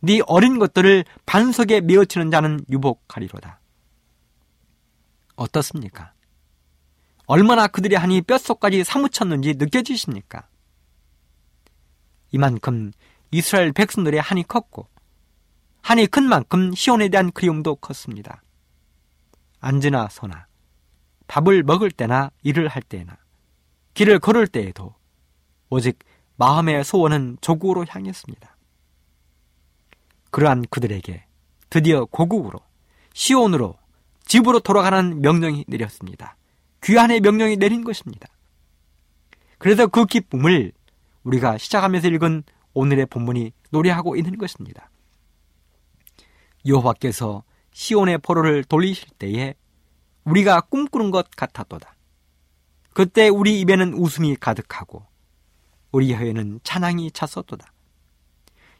네 0.00 0.20
어린 0.26 0.58
것들을 0.58 1.04
반석에 1.26 1.80
메어치는 1.82 2.30
자는 2.30 2.64
유복하리로다. 2.68 3.60
어떻습니까? 5.36 6.12
얼마나 7.26 7.68
그들의 7.68 7.96
한이 7.96 8.22
뼛속까지 8.22 8.82
사무쳤는지 8.82 9.54
느껴지십니까? 9.54 10.48
이만큼 12.32 12.92
이스라엘 13.30 13.72
백성들의 13.72 14.20
한이 14.20 14.42
컸고 14.48 14.88
한이 15.82 16.08
큰 16.08 16.24
만큼 16.24 16.74
시온에 16.74 17.08
대한 17.08 17.30
그리움도 17.30 17.76
컸습니다. 17.76 18.42
앉으나 19.60 20.08
서나 20.10 20.46
밥을 21.32 21.62
먹을 21.62 21.90
때나 21.90 22.30
일을 22.42 22.68
할 22.68 22.82
때나 22.82 23.16
길을 23.94 24.18
걸을 24.18 24.46
때에도 24.46 24.94
오직 25.70 25.98
마음의 26.36 26.84
소원은 26.84 27.38
조국으로 27.40 27.86
향했습니다. 27.88 28.54
그러한 30.30 30.66
그들에게 30.68 31.24
드디어 31.70 32.04
고국으로 32.04 32.60
시온으로 33.14 33.78
집으로 34.26 34.60
돌아가는 34.60 35.22
명령이 35.22 35.64
내렸습니다. 35.68 36.36
귀한의 36.84 37.20
명령이 37.20 37.56
내린 37.56 37.82
것입니다. 37.82 38.28
그래서 39.56 39.86
그 39.86 40.04
기쁨을 40.04 40.72
우리가 41.22 41.56
시작하면서 41.56 42.08
읽은 42.08 42.42
오늘의 42.74 43.06
본문이 43.06 43.52
노래하고 43.70 44.16
있는 44.16 44.36
것입니다. 44.36 44.90
여호와께서 46.66 47.42
시온의 47.72 48.18
포로를 48.18 48.64
돌리실 48.64 49.08
때에 49.18 49.54
우리가 50.24 50.60
꿈꾸는 50.62 51.10
것 51.10 51.30
같았도다. 51.30 51.94
그때 52.92 53.28
우리 53.28 53.60
입에는 53.60 53.94
웃음이 53.94 54.36
가득하고 54.36 55.04
우리 55.90 56.12
혀에는 56.14 56.60
찬양이 56.62 57.10
찼었도다. 57.10 57.72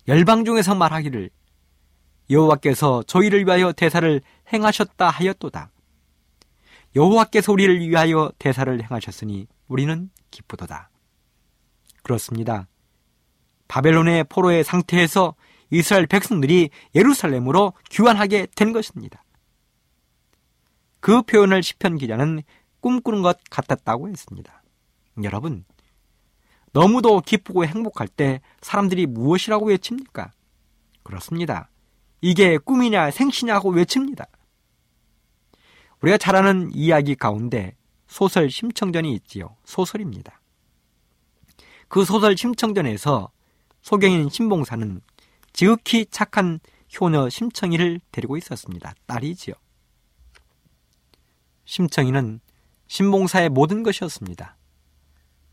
열방 0.09 0.45
중에서 0.45 0.75
말하기를 0.75 1.31
여호와께서 2.31 3.03
저희를 3.05 3.47
위하여 3.47 3.73
대사를 3.73 4.21
행하셨다 4.53 5.09
하였도다. 5.09 5.71
여호와께서 6.95 7.53
우리를 7.53 7.81
위하여 7.89 8.31
대사를 8.39 8.83
행하셨으니 8.83 9.47
우리는 9.69 10.11
기쁘도다. 10.31 10.91
그렇습니다. 12.03 12.69
바벨론의 13.69 14.25
포로의 14.25 14.65
상태에서 14.65 15.35
이스라엘 15.71 16.07
백성들이 16.07 16.71
예루살렘으로 16.95 17.73
귀환하게 17.91 18.49
된 18.55 18.73
것입니다. 18.73 19.25
그 21.03 21.21
표현을 21.23 21.65
시편 21.65 21.99
기자는 21.99 22.45
꿈꾸는 22.79 23.23
것 23.23 23.37
같았다고 23.51 24.09
했습니다. 24.09 24.63
여러분, 25.25 25.65
너무도 26.73 27.23
기쁘고 27.23 27.67
행복할 27.67 28.07
때 28.07 28.41
사람들이 28.61 29.07
무엇이라고 29.07 29.67
외칩니까? 29.67 30.31
그렇습니다. 31.03 31.69
이게 32.21 32.57
꿈이냐 32.57 33.11
생시냐고 33.11 33.71
외칩니다. 33.71 34.27
우리가 36.03 36.19
잘 36.19 36.37
아는 36.37 36.71
이야기 36.73 37.17
가운데 37.17 37.77
소설 38.07 38.49
심청전이 38.49 39.13
있지요. 39.15 39.57
소설입니다. 39.65 40.41
그 41.89 42.05
소설 42.05 42.37
심청전에서 42.37 43.33
소경인 43.83 44.29
신봉사는 44.29 45.01
지극히 45.53 46.07
착한 46.07 46.61
효녀 47.01 47.29
심청이를 47.29 47.99
데리고 48.13 48.37
있었습니다. 48.37 48.95
딸이지요. 49.07 49.57
심청이는 51.65 52.41
신봉사의 52.87 53.49
모든 53.49 53.83
것이었습니다. 53.83 54.57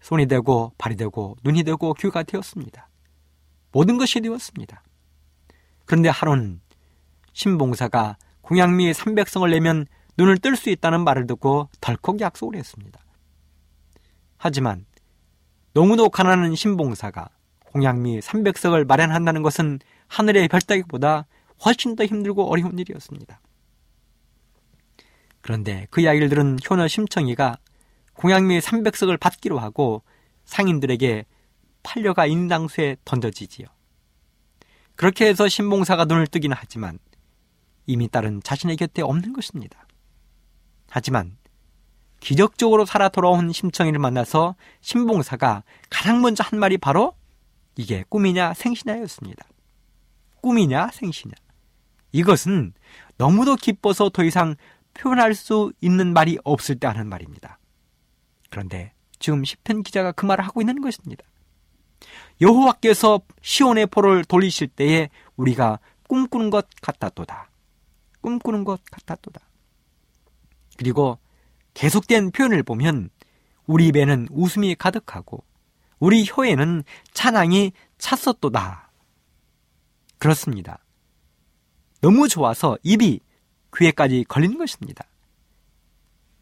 손이 0.02 0.28
되고 0.28 0.74
발이 0.78 0.96
되고 0.96 1.36
눈이 1.44 1.64
되고 1.64 1.94
귀가 1.94 2.24
되었습니다. 2.24 2.90
모든 3.72 3.98
것이 3.98 4.22
되었습니다. 4.22 4.84
그런데 5.86 6.10
하루는 6.10 6.62
신봉사가 7.34 8.18
공양미 8.42 8.92
300성을 8.92 9.50
내면 9.50 9.86
눈을 10.18 10.38
뜰 10.40 10.56
수 10.56 10.70
있다는 10.70 11.04
말을 11.04 11.28
듣고 11.28 11.70
덜컥 11.82 12.20
약속을 12.20 12.56
했습니다. 12.56 13.00
하지만 14.38 14.86
너무도 15.74 16.10
가난한 16.10 16.56
신봉사가 16.56 17.30
공양미 17.68 18.20
300석을 18.20 18.88
마련한다는 18.88 19.44
것은 19.44 19.80
하늘의 20.08 20.48
별 20.48 20.62
따기보다 20.62 21.28
훨씬 21.64 21.96
더 21.96 22.04
힘들고 22.06 22.50
어려운 22.50 22.78
일이었습니다. 22.80 23.40
그런데 25.50 25.88
그 25.90 26.02
이야기를 26.02 26.30
들은 26.30 26.60
효녀 26.70 26.88
심청이가 26.88 27.58
공양미 28.14 28.60
300석을 28.60 29.20
받기로 29.20 29.58
하고 29.58 30.04
상인들에게 30.46 31.26
팔려가 31.82 32.28
인당수에 32.28 32.98
던져지지요. 33.04 33.66
그렇게 34.96 35.26
해서 35.26 35.48
신봉사가 35.48 36.06
눈을 36.06 36.28
뜨기는 36.28 36.56
하지만 36.56 37.00
이미 37.88 38.08
딸은 38.08 38.44
자신의 38.44 38.78
곁에 38.78 39.02
없는 39.02 39.34
것입니다. 39.34 39.88
하지만 40.88 41.36
기적적으로 42.20 42.86
살아 42.86 43.10
돌아온 43.10 43.52
심청이를 43.52 43.98
만나서 43.98 44.54
신봉사가 44.82 45.64
가장 45.90 46.22
먼저 46.22 46.44
한 46.44 46.60
말이 46.60 46.78
바로 46.78 47.16
이게 47.76 48.04
꿈이냐 48.08 48.54
생시냐였습니다. 48.54 49.48
꿈이냐 50.42 50.92
생시냐. 50.94 51.34
이것은 52.12 52.74
너무도 53.18 53.56
기뻐서 53.56 54.10
더 54.10 54.24
이상 54.24 54.56
표현할 55.00 55.34
수 55.34 55.72
있는 55.82 56.14
말이 56.14 56.38
없을 56.44 56.76
때 56.78 56.88
하는 56.88 57.08
말입니다. 57.08 57.58
그런데 58.50 58.94
지금 59.20 59.44
시편 59.44 59.84
기자가 59.84 60.12
그 60.12 60.26
말을 60.26 60.46
하고 60.46 60.62
있는 60.62 60.82
것입니다. 60.82 61.24
여호와께서 62.42 63.22
시온의 63.42 63.88
포를 63.88 64.24
돌리실 64.26 64.68
때에 64.68 65.10
우리가 65.36 65.80
꿈꾸는 66.08 66.50
것 66.50 66.68
같았도다. 66.82 67.50
꿈꾸는 68.22 68.64
것 68.64 68.82
같았도다. 68.92 69.42
그리고 70.78 71.20
계속된 71.74 72.32
표현을 72.32 72.64
보면 72.64 73.10
우리 73.66 73.88
입에는 73.88 74.28
웃음이 74.32 74.76
가득하고 74.76 75.44
우리 76.00 76.26
혀에는 76.26 76.84
찬양이 77.14 77.72
찼었도다. 77.98 78.92
그렇습니다. 80.18 80.80
너무 82.02 82.28
좋아서 82.28 82.78
입이 82.84 83.20
귀에까지 83.76 84.26
걸리는 84.28 84.58
것입니다. 84.58 85.06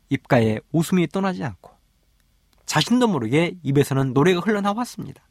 입가에 0.10 0.60
웃음이 0.72 1.08
떠나지 1.08 1.44
않고 1.44 1.72
자신도 2.66 3.08
모르게 3.08 3.56
입에서는 3.64 4.14
노래가 4.14 4.42
흘러나왔습니다. 4.42 5.22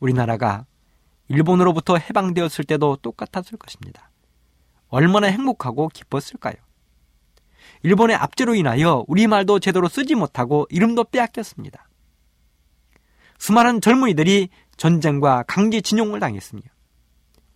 우리나라가 0.00 0.66
일본으로부터 1.28 1.96
해방되었을 1.96 2.64
때도 2.64 2.96
똑같았을 2.96 3.58
것입니다. 3.58 4.10
얼마나 4.88 5.26
행복하고 5.26 5.88
기뻤을까요? 5.88 6.54
일본의 7.82 8.16
압제로 8.16 8.54
인하여 8.54 9.04
우리말도 9.08 9.58
제대로 9.58 9.88
쓰지 9.88 10.14
못하고 10.14 10.66
이름도 10.70 11.04
빼앗겼습니다. 11.04 11.88
수많은 13.38 13.80
젊은이들이 13.80 14.48
전쟁과 14.76 15.44
강제 15.46 15.80
진용을 15.80 16.20
당했으며 16.20 16.62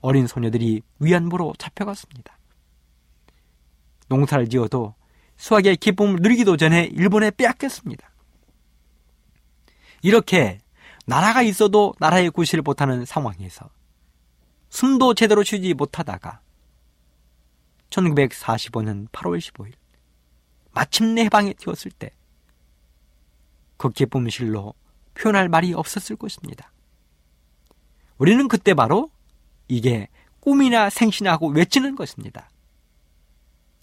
어린 0.01 0.27
소녀들이 0.27 0.83
위안부로 0.99 1.55
잡혀갔습니다. 1.59 2.39
농사를 4.11 4.49
지어도 4.49 4.94
수확의 5.38 5.79
기쁨을 5.79 6.18
누리기도 6.20 6.59
전에 6.59 6.85
일본에 6.85 7.31
빼앗겼습니다. 7.31 8.11
이렇게 10.03 10.59
나라가 11.07 11.40
있어도 11.40 11.94
나라의 11.99 12.31
구실을 12.31 12.61
못하는 12.61 13.07
상황에서 13.07 13.70
숨도 14.68 15.14
제대로 15.14 15.42
쉬지 15.42 15.73
못하다가 15.73 16.40
1945년 17.88 19.09
8월 19.09 19.38
15일 19.38 19.73
마침내 20.73 21.25
해방이 21.25 21.55
되었을 21.55 21.90
때 21.92 22.12
그 23.81 23.88
기쁨실로 23.88 24.75
표현할 25.14 25.49
말이 25.49 25.73
없었을 25.73 26.16
것입니다. 26.16 26.70
우리는 28.18 28.46
그때 28.46 28.75
바로 28.75 29.11
이게 29.68 30.09
꿈이나 30.40 30.90
생시나 30.90 31.33
하고 31.33 31.49
외치는 31.49 31.96
것입니다. 31.96 32.51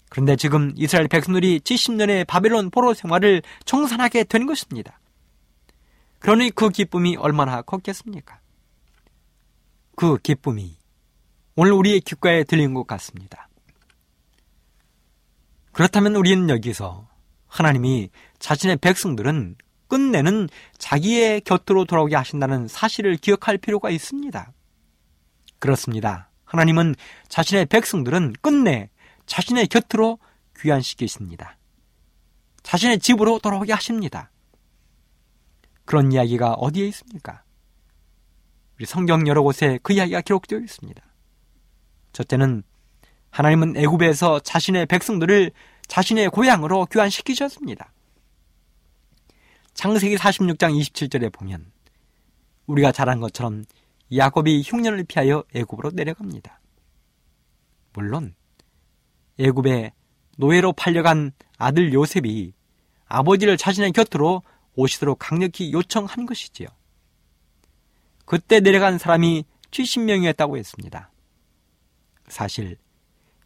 그런데 0.08 0.36
지금 0.36 0.72
이스라엘 0.76 1.08
백성들이 1.08 1.60
70년의 1.60 2.26
바벨론 2.26 2.70
포로 2.70 2.94
생활을 2.94 3.42
청산하게 3.64 4.24
된 4.24 4.46
것입니다. 4.46 4.98
그러니 6.18 6.50
그 6.50 6.70
기쁨이 6.70 7.16
얼마나 7.16 7.62
컸겠습니까? 7.62 8.40
그 9.96 10.18
기쁨이 10.18 10.76
오늘 11.56 11.72
우리의 11.72 12.00
귓가에 12.00 12.44
들린 12.44 12.74
것 12.74 12.86
같습니다. 12.86 13.48
그렇다면 15.72 16.16
우리는 16.16 16.48
여기서 16.48 17.08
하나님이 17.46 18.10
자신의 18.38 18.76
백성들은 18.76 19.56
끝내는 19.88 20.48
자기의 20.76 21.40
곁으로 21.42 21.84
돌아오게 21.84 22.14
하신다는 22.14 22.68
사실을 22.68 23.16
기억할 23.16 23.58
필요가 23.58 23.90
있습니다. 23.90 24.52
그렇습니다. 25.58 26.30
하나님은 26.44 26.94
자신의 27.28 27.66
백성들은 27.66 28.34
끝내 28.40 28.90
자신의 29.28 29.68
곁으로 29.68 30.18
귀환시키십니다. 30.58 31.56
자신의 32.64 32.98
집으로 32.98 33.38
돌아오게 33.38 33.72
하십니다. 33.72 34.30
그런 35.84 36.12
이야기가 36.12 36.54
어디에 36.54 36.86
있습니까? 36.88 37.44
우리 38.76 38.86
성경 38.86 39.26
여러 39.28 39.42
곳에 39.42 39.78
그 39.82 39.92
이야기가 39.92 40.22
기록되어 40.22 40.58
있습니다. 40.58 41.02
첫째는 42.12 42.64
하나님은 43.30 43.76
애굽에서 43.76 44.40
자신의 44.40 44.86
백성들을 44.86 45.52
자신의 45.86 46.30
고향으로 46.30 46.86
귀환시키셨습니다. 46.86 47.92
창세기 49.74 50.16
46장 50.16 50.78
27절에 50.80 51.32
보면 51.32 51.70
우리가 52.66 52.92
잘안 52.92 53.20
것처럼 53.20 53.64
야곱이 54.14 54.62
흉년을 54.62 55.04
피하여 55.04 55.44
애굽으로 55.54 55.90
내려갑니다. 55.94 56.60
물론 57.92 58.34
애굽에 59.38 59.92
노예로 60.36 60.72
팔려간 60.72 61.32
아들 61.56 61.92
요셉이 61.92 62.52
아버지를 63.06 63.56
자신의 63.56 63.92
곁으로 63.92 64.42
오시도록 64.74 65.18
강력히 65.18 65.72
요청한 65.72 66.26
것이지요. 66.26 66.68
그때 68.24 68.60
내려간 68.60 68.98
사람이 68.98 69.44
70명이었다고 69.70 70.56
했습니다. 70.56 71.10
사실 72.28 72.76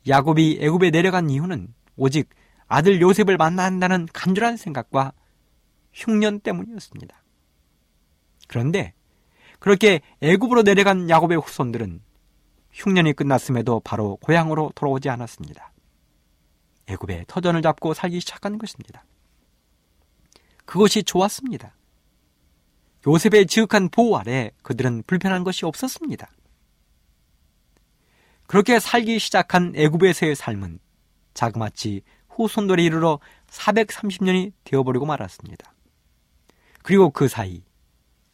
야곱이 0.09 0.59
애굽에 0.61 0.91
내려간 0.91 1.31
이유는 1.31 1.73
오직 1.97 2.29
아들 2.67 3.01
요셉을 3.01 3.37
만나 3.37 3.65
한다는 3.65 4.07
간절한 4.13 4.57
생각과 4.57 5.13
흉년 5.93 6.41
때문이었습니다. 6.41 7.23
그런데 8.49 8.95
그렇게 9.59 10.01
애굽으로 10.21 10.63
내려간 10.63 11.09
야곱의 11.09 11.39
후손들은 11.39 12.01
흉년이 12.73 13.13
끝났음에도 13.13 13.81
바로 13.81 14.17
고향으로 14.17 14.73
돌아오지 14.75 15.09
않았습니다. 15.09 15.73
애굽에 16.87 17.25
터전을 17.29 17.63
잡고 17.63 17.95
살기 17.95 18.21
시작한 18.21 18.59
것입니다. 18.59 19.05
그것이 20.65 21.03
좋았습니다. 21.03 21.77
요셉의 23.07 23.47
지극한 23.47 23.89
보호 23.89 24.17
아래 24.17 24.51
그들은 24.63 25.03
불편한 25.07 25.45
것이 25.45 25.65
없었습니다. 25.65 26.31
그렇게 28.47 28.79
살기 28.79 29.19
시작한 29.19 29.73
애굽에서의 29.75 30.37
삶은 30.37 30.79
자그마치 31.35 32.03
후손들에 32.29 32.83
이르러 32.83 33.19
430년이 33.49 34.53
되어버리고 34.65 35.07
말았습니다. 35.07 35.75
그리고 36.83 37.11
그 37.11 37.29
사이 37.29 37.63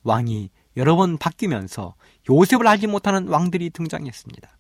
왕이 0.03 0.51
여러 0.77 0.97
번 0.97 1.19
바뀌면서 1.19 1.95
요셉을 2.31 2.67
알지 2.67 2.87
못하는 2.87 3.29
왕들이 3.29 3.71
등장했습니다. 3.71 4.58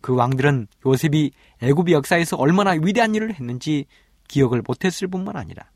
그 0.00 0.14
왕들은 0.14 0.68
요셉이 0.86 1.32
애굽의 1.60 1.94
역사에서 1.94 2.36
얼마나 2.36 2.72
위대한 2.72 3.14
일을 3.14 3.34
했는지 3.34 3.86
기억을 4.28 4.62
못했을 4.66 5.08
뿐만 5.08 5.36
아니라 5.36 5.70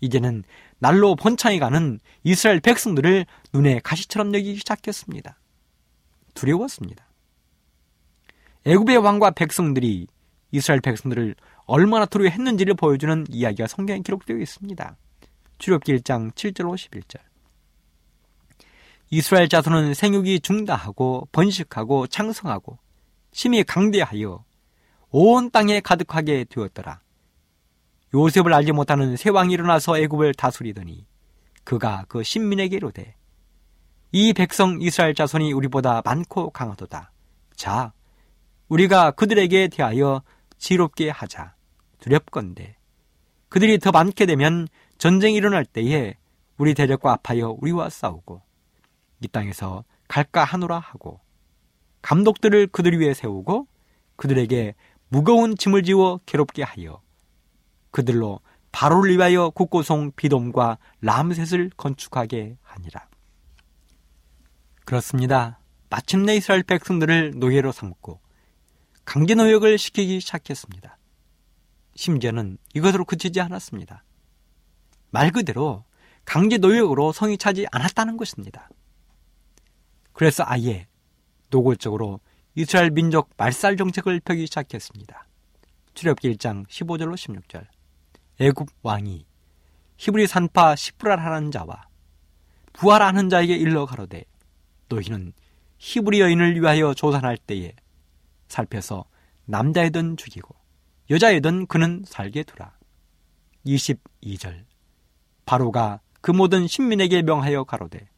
이제는 0.00 0.44
날로 0.78 1.16
번창해 1.16 1.58
가는 1.58 2.00
이스라엘 2.24 2.60
백성들을 2.60 3.26
눈에 3.52 3.80
가시처럼 3.82 4.34
여기기 4.34 4.56
시작했습니다. 4.56 5.38
두려웠습니다. 6.34 7.06
애굽의 8.66 8.98
왕과 8.98 9.30
백성들이 9.32 10.06
이스라엘 10.50 10.80
백성들을 10.80 11.34
얼마나 11.66 12.06
두려워했는지를 12.06 12.74
보여주는 12.74 13.26
이야기가 13.28 13.66
성경에 13.66 14.00
기록되어 14.00 14.36
있습니다. 14.36 14.96
출애굽기 15.58 15.96
1장 15.96 16.32
7절 16.32 16.64
51절. 16.74 17.20
이스라엘 19.10 19.48
자손은 19.48 19.94
생육이 19.94 20.40
중다하고 20.40 21.28
번식하고 21.32 22.06
창성하고 22.06 22.78
심히 23.32 23.62
강대하여 23.64 24.44
온 25.10 25.50
땅에 25.50 25.80
가득하게 25.80 26.44
되었더라. 26.44 27.00
요셉을 28.14 28.52
알지 28.52 28.72
못하는 28.72 29.16
새 29.16 29.30
왕이 29.30 29.52
일어나서 29.52 29.98
애굽을 29.98 30.34
다스리더니 30.34 31.06
그가 31.64 32.04
그 32.08 32.22
신민에게 32.22 32.76
이르되 32.76 33.16
이 34.12 34.32
백성 34.32 34.78
이스라엘 34.80 35.14
자손이 35.14 35.52
우리보다 35.52 36.02
많고 36.04 36.50
강하도다. 36.50 37.10
자, 37.56 37.92
우리가 38.68 39.10
그들에게 39.12 39.68
대하여 39.68 40.22
지롭게 40.58 41.10
하자. 41.10 41.54
두렵건대. 41.98 42.76
그들이 43.48 43.78
더 43.78 43.90
많게 43.90 44.26
되면 44.26 44.68
전쟁이 44.98 45.36
일어날 45.36 45.64
때에 45.64 46.14
우리 46.56 46.74
대적과 46.74 47.18
합하여 47.24 47.56
우리와 47.60 47.88
싸우고 47.88 48.42
이 49.24 49.28
땅에서 49.28 49.84
갈까 50.06 50.44
하노라 50.44 50.78
하고 50.78 51.20
감독들을 52.02 52.68
그들 52.68 53.00
위에 53.00 53.14
세우고 53.14 53.66
그들에게 54.16 54.74
무거운 55.08 55.56
짐을 55.56 55.82
지워 55.82 56.20
괴롭게 56.26 56.62
하여 56.62 57.00
그들로 57.90 58.40
바로를 58.72 59.12
위하여 59.12 59.50
국고송 59.50 60.12
비돔과 60.16 60.78
람셋을 61.00 61.70
건축하게 61.76 62.56
하니라. 62.60 63.08
그렇습니다. 64.84 65.60
마침내 65.88 66.36
이스라엘 66.36 66.64
백성들을 66.64 67.34
노예로 67.36 67.72
삼고 67.72 68.20
강제 69.04 69.34
노역을 69.34 69.78
시키기 69.78 70.20
시작했습니다. 70.20 70.98
심지어는 71.94 72.58
이것으로 72.74 73.04
그치지 73.04 73.40
않았습니다. 73.40 74.04
말 75.10 75.30
그대로 75.30 75.84
강제 76.24 76.58
노역으로 76.58 77.12
성이 77.12 77.38
차지 77.38 77.66
않았다는 77.70 78.16
것입니다. 78.16 78.68
그래서 80.14 80.44
아예 80.46 80.86
노골적으로 81.50 82.20
이스라엘 82.54 82.90
민족 82.90 83.30
말살 83.36 83.76
정책을 83.76 84.20
펴기 84.20 84.46
시작했습니다. 84.46 85.26
출애굽기 85.94 86.36
1장 86.36 86.66
15절로 86.68 87.14
16절. 87.14 87.66
애굽 88.40 88.68
왕이 88.82 89.26
히브리 89.98 90.26
산파 90.26 90.76
시브라라는 90.76 91.50
자와 91.50 91.88
부활하는 92.72 93.28
자에게 93.28 93.54
일러 93.54 93.86
가로되 93.86 94.24
너희는 94.88 95.32
히브리 95.78 96.20
여인을 96.20 96.60
위하여 96.60 96.94
조산할 96.94 97.36
때에 97.36 97.72
살펴서 98.48 99.04
남자이든 99.46 100.16
죽이고 100.16 100.54
여자이든 101.10 101.66
그는 101.66 102.04
살게 102.06 102.44
두라. 102.44 102.72
22절 103.66 104.64
바로가 105.44 106.00
그 106.20 106.30
모든 106.30 106.66
신민에게 106.66 107.22
명하여 107.22 107.64
가로되 107.64 108.08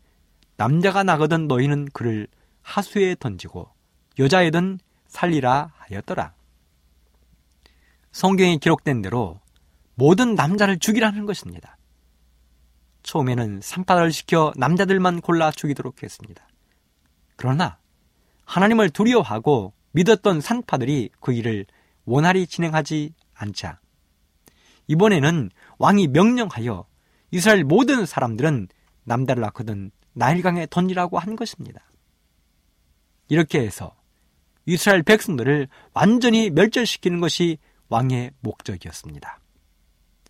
남자가 0.57 1.03
나거든 1.03 1.49
너희는 1.49 1.89
그를 1.93 2.27
하수에 2.63 3.15
던지고 3.19 3.71
여자이든 4.19 4.79
살리라 5.07 5.73
하였더라. 5.77 6.35
성경에 8.13 8.57
기록된 8.57 9.03
대로 9.03 9.41
모든 9.95 10.35
남자를 10.35 10.79
죽이라는 10.79 11.27
것입니다. 11.27 11.77
처음에는 13.03 13.61
산파를 13.63 14.11
시켜 14.11 14.53
남자들만 14.57 15.21
골라 15.21 15.51
죽이도록 15.51 16.03
했습니다. 16.03 16.47
그러나 17.37 17.79
하나님을 18.45 18.91
두려워하고 18.91 19.75
믿었던 19.93 20.41
산파들이 20.41 21.11
그 21.21 21.33
일을 21.33 21.67
원활히 22.05 22.47
진행하지 22.47 23.15
않자 23.35 23.81
이번에는 24.89 25.51
왕이 25.79 26.09
명령하여 26.09 26.87
이스라엘 27.31 27.65
모든 27.65 28.07
사람들은 28.07 28.69
남자를 29.05 29.41
낳거든 29.43 29.91
나일강에 30.17 30.67
던지라고 30.71 31.19
한 31.19 31.37
것입니다. 31.37 31.83
이렇게 33.29 33.61
해서 33.61 33.95
이스라엘 34.65 35.03
백성들을 35.03 35.69
완전히 35.93 36.51
멸절시키는 36.51 37.21
것이 37.21 37.59
왕의 37.89 38.33
목적이었습니다. 38.41 39.41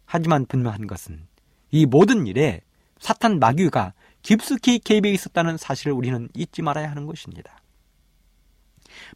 하지만 0.05 0.45
분명한 0.47 0.89
것은 0.89 1.29
이 1.71 1.87
모든 1.87 2.27
일에 2.27 2.63
사탄 2.99 3.39
마귀가 3.39 3.95
깊숙이 4.23 4.81
개입해 4.81 5.11
있었다는 5.13 5.57
사실을 5.57 5.93
우리는 5.93 6.29
잊지 6.35 6.63
말아야 6.63 6.91
하는 6.91 7.07
것입니다. 7.07 7.61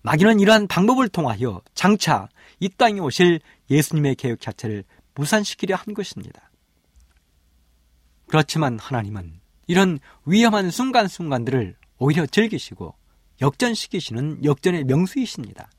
마귀는 0.02 0.38
이러한 0.38 0.68
방법을 0.68 1.08
통하여 1.08 1.62
장차 1.74 2.28
이 2.60 2.68
땅에 2.68 3.00
오실 3.00 3.40
예수님의 3.70 4.14
계획 4.14 4.40
자체를 4.40 4.84
무산시키려 5.14 5.74
한 5.74 5.94
것입니다. 5.94 6.50
그렇지만 8.28 8.78
하나님은 8.78 9.39
이런 9.70 10.00
위험한 10.26 10.72
순간순간들을 10.72 11.76
오히려 11.98 12.26
즐기시고 12.26 12.92
역전시키시는 13.40 14.44
역전의 14.44 14.82
명수이십니다. 14.82 15.70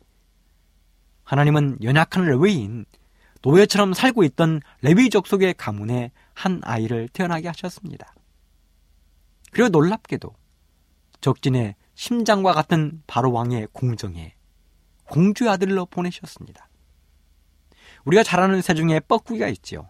하나님은 1.26 1.80
연약한 1.84 2.24
레위인 2.24 2.86
노예처럼 3.42 3.92
살고 3.94 4.24
있던 4.24 4.62
레위족 4.80 5.28
속의 5.28 5.56
가문에 5.56 6.12
한 6.34 6.62
아이를 6.64 7.10
태어나게 7.10 7.50
하셨습니다. 7.50 8.16
그리고 9.52 9.68
놀랍게도 9.68 10.34
적진의 11.20 11.76
심장과 11.94 12.54
같은 12.54 13.04
바로 13.08 13.34
왕의 13.34 13.68
궁정에 13.74 14.36
공주의 15.04 15.50
아들로 15.50 15.86
보내셨습니다. 15.86 16.70
우리가 18.06 18.24
잘 18.24 18.40
아는 18.40 18.62
새 18.62 18.74
중에 18.74 19.02
뻐꾸기가 19.02 19.50
있지요. 19.50 19.90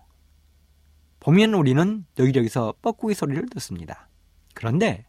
보면 1.21 1.53
우리는 1.53 2.03
여기저기서 2.17 2.73
뻐꾸기 2.81 3.13
소리를 3.13 3.47
듣습니다. 3.51 4.09
그런데 4.53 5.05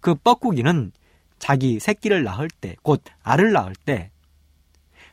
그 0.00 0.14
뻐꾸기는 0.14 0.92
자기 1.38 1.78
새끼를 1.78 2.24
낳을 2.24 2.48
때, 2.48 2.74
곧 2.82 3.02
알을 3.22 3.52
낳을 3.52 3.74
때 3.74 4.10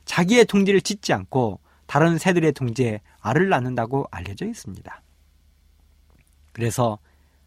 자기의 0.06 0.46
둥지를 0.46 0.82
짓지 0.82 1.14
않고 1.14 1.60
다른 1.86 2.18
새들의 2.18 2.54
둥지에 2.54 3.02
알을 3.20 3.50
낳는다고 3.50 4.08
알려져 4.12 4.46
있습니다. 4.46 5.04
그래서 6.54 7.00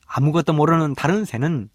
아무것도 0.06 0.52
모르는 0.52 0.94
다른 0.94 1.24
새는 1.24 1.70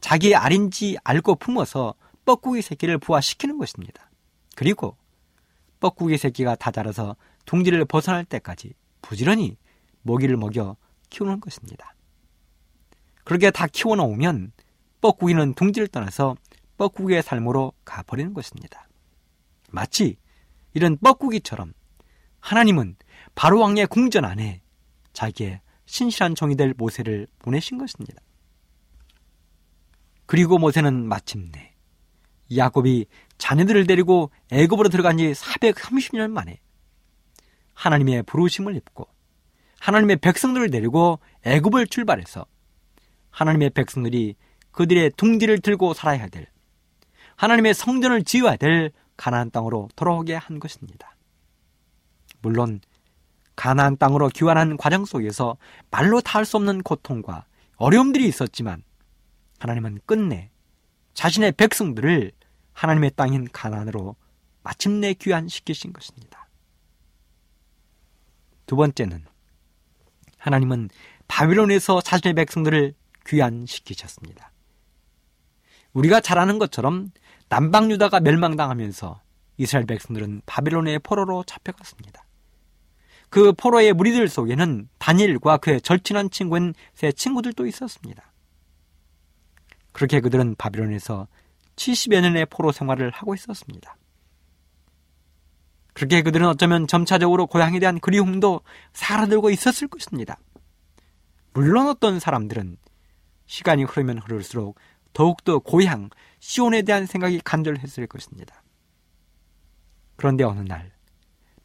자기의 0.00 0.34
알인지 0.34 0.98
알고 1.02 1.36
품어서 1.36 1.94
뻐꾸기 2.26 2.60
새끼를 2.60 2.98
부화시키는 2.98 3.56
것입니다. 3.56 4.10
그리고 4.54 4.96
뻐꾸기 5.80 6.18
새끼가 6.18 6.56
다 6.56 6.70
자라서 6.70 7.16
둥지를 7.46 7.86
벗어날 7.86 8.24
때까지 8.26 8.74
부지런히 9.00 9.56
먹이를 10.08 10.36
먹여 10.36 10.76
키우는 11.10 11.40
것입니다. 11.40 11.94
그렇게 13.24 13.50
다 13.50 13.66
키워놓으면 13.66 14.52
뻐꾸기는 15.02 15.54
둥지를 15.54 15.88
떠나서 15.88 16.34
뻐꾸기의 16.78 17.22
삶으로 17.22 17.72
가버리는 17.84 18.32
것입니다. 18.32 18.88
마치 19.70 20.16
이런 20.72 20.96
뻐꾸기처럼 20.96 21.74
하나님은 22.40 22.96
바로 23.34 23.60
왕의 23.60 23.86
궁전 23.88 24.24
안에 24.24 24.62
자기의 25.12 25.60
신실한 25.86 26.34
종이 26.34 26.56
될 26.56 26.74
모세를 26.76 27.26
보내신 27.38 27.78
것입니다. 27.78 28.22
그리고 30.26 30.58
모세는 30.58 31.06
마침내 31.06 31.74
야곱이 32.54 33.06
자녀들을 33.36 33.86
데리고 33.86 34.30
애굽으로 34.50 34.88
들어간 34.88 35.18
지 35.18 35.32
430년 35.32 36.30
만에 36.30 36.60
하나님의 37.74 38.22
부르심을 38.24 38.74
입고 38.76 39.08
하나님의 39.80 40.16
백성들을 40.16 40.70
데리고 40.70 41.20
애굽을 41.44 41.86
출발해서 41.86 42.46
하나님의 43.30 43.70
백성들이 43.70 44.34
그들의 44.72 45.12
둥지를 45.16 45.60
들고 45.60 45.94
살아야 45.94 46.26
될 46.28 46.46
하나님의 47.36 47.74
성전을 47.74 48.24
지어야 48.24 48.56
될 48.56 48.90
가나안 49.16 49.50
땅으로 49.50 49.88
돌아오게 49.96 50.34
한 50.34 50.58
것입니다. 50.60 51.16
물론 52.40 52.80
가나안 53.56 53.96
땅으로 53.96 54.28
귀환한 54.28 54.76
과정 54.76 55.04
속에서 55.04 55.56
말로 55.90 56.20
다 56.20 56.38
할 56.38 56.44
수 56.44 56.56
없는 56.56 56.82
고통과 56.82 57.44
어려움들이 57.76 58.26
있었지만 58.28 58.82
하나님은 59.58 60.00
끝내 60.06 60.50
자신의 61.14 61.52
백성들을 61.52 62.30
하나님의 62.72 63.12
땅인 63.16 63.48
가나안으로 63.52 64.14
마침내 64.62 65.14
귀환시키신 65.14 65.92
것입니다. 65.92 66.48
두 68.66 68.76
번째는 68.76 69.24
하나님은 70.38 70.88
바빌론에서 71.28 72.00
자신의 72.00 72.34
백성들을 72.34 72.94
귀환시키셨습니다. 73.26 74.50
우리가 75.92 76.20
잘 76.20 76.38
아는 76.38 76.58
것처럼 76.58 77.10
남방 77.48 77.90
유다가 77.90 78.20
멸망당하면서 78.20 79.20
이스라엘 79.58 79.86
백성들은 79.86 80.42
바빌론의 80.46 81.00
포로로 81.00 81.44
잡혀갔습니다. 81.44 82.24
그 83.30 83.52
포로의 83.52 83.92
무리들 83.92 84.28
속에는 84.28 84.88
다니엘과 84.98 85.58
그의 85.58 85.80
절친한 85.82 86.30
친구인 86.30 86.72
세 86.94 87.12
친구들도 87.12 87.66
있었습니다. 87.66 88.32
그렇게 89.92 90.20
그들은 90.20 90.54
바빌론에서 90.56 91.26
70여 91.76 92.20
년의 92.22 92.46
포로 92.46 92.72
생활을 92.72 93.10
하고 93.10 93.34
있었습니다. 93.34 93.97
그렇게 95.98 96.22
그들은 96.22 96.46
어쩌면 96.46 96.86
점차적으로 96.86 97.48
고향에 97.48 97.80
대한 97.80 97.98
그리움도 97.98 98.60
사라들고 98.92 99.50
있었을 99.50 99.88
것입니다. 99.88 100.38
물론 101.52 101.88
어떤 101.88 102.20
사람들은 102.20 102.76
시간이 103.46 103.82
흐르면 103.82 104.18
흐를수록 104.18 104.78
더욱더 105.12 105.58
고향, 105.58 106.08
시온에 106.38 106.82
대한 106.82 107.04
생각이 107.04 107.40
간절했을 107.42 108.06
것입니다. 108.06 108.62
그런데 110.14 110.44
어느 110.44 110.60
날 110.60 110.92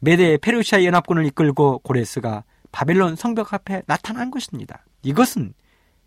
메대 0.00 0.36
페르시아 0.36 0.82
연합군을 0.82 1.26
이끌고 1.26 1.78
고레스가 1.84 2.42
바벨론 2.72 3.14
성벽 3.14 3.54
앞에 3.54 3.82
나타난 3.86 4.32
것입니다. 4.32 4.84
이것은 5.04 5.54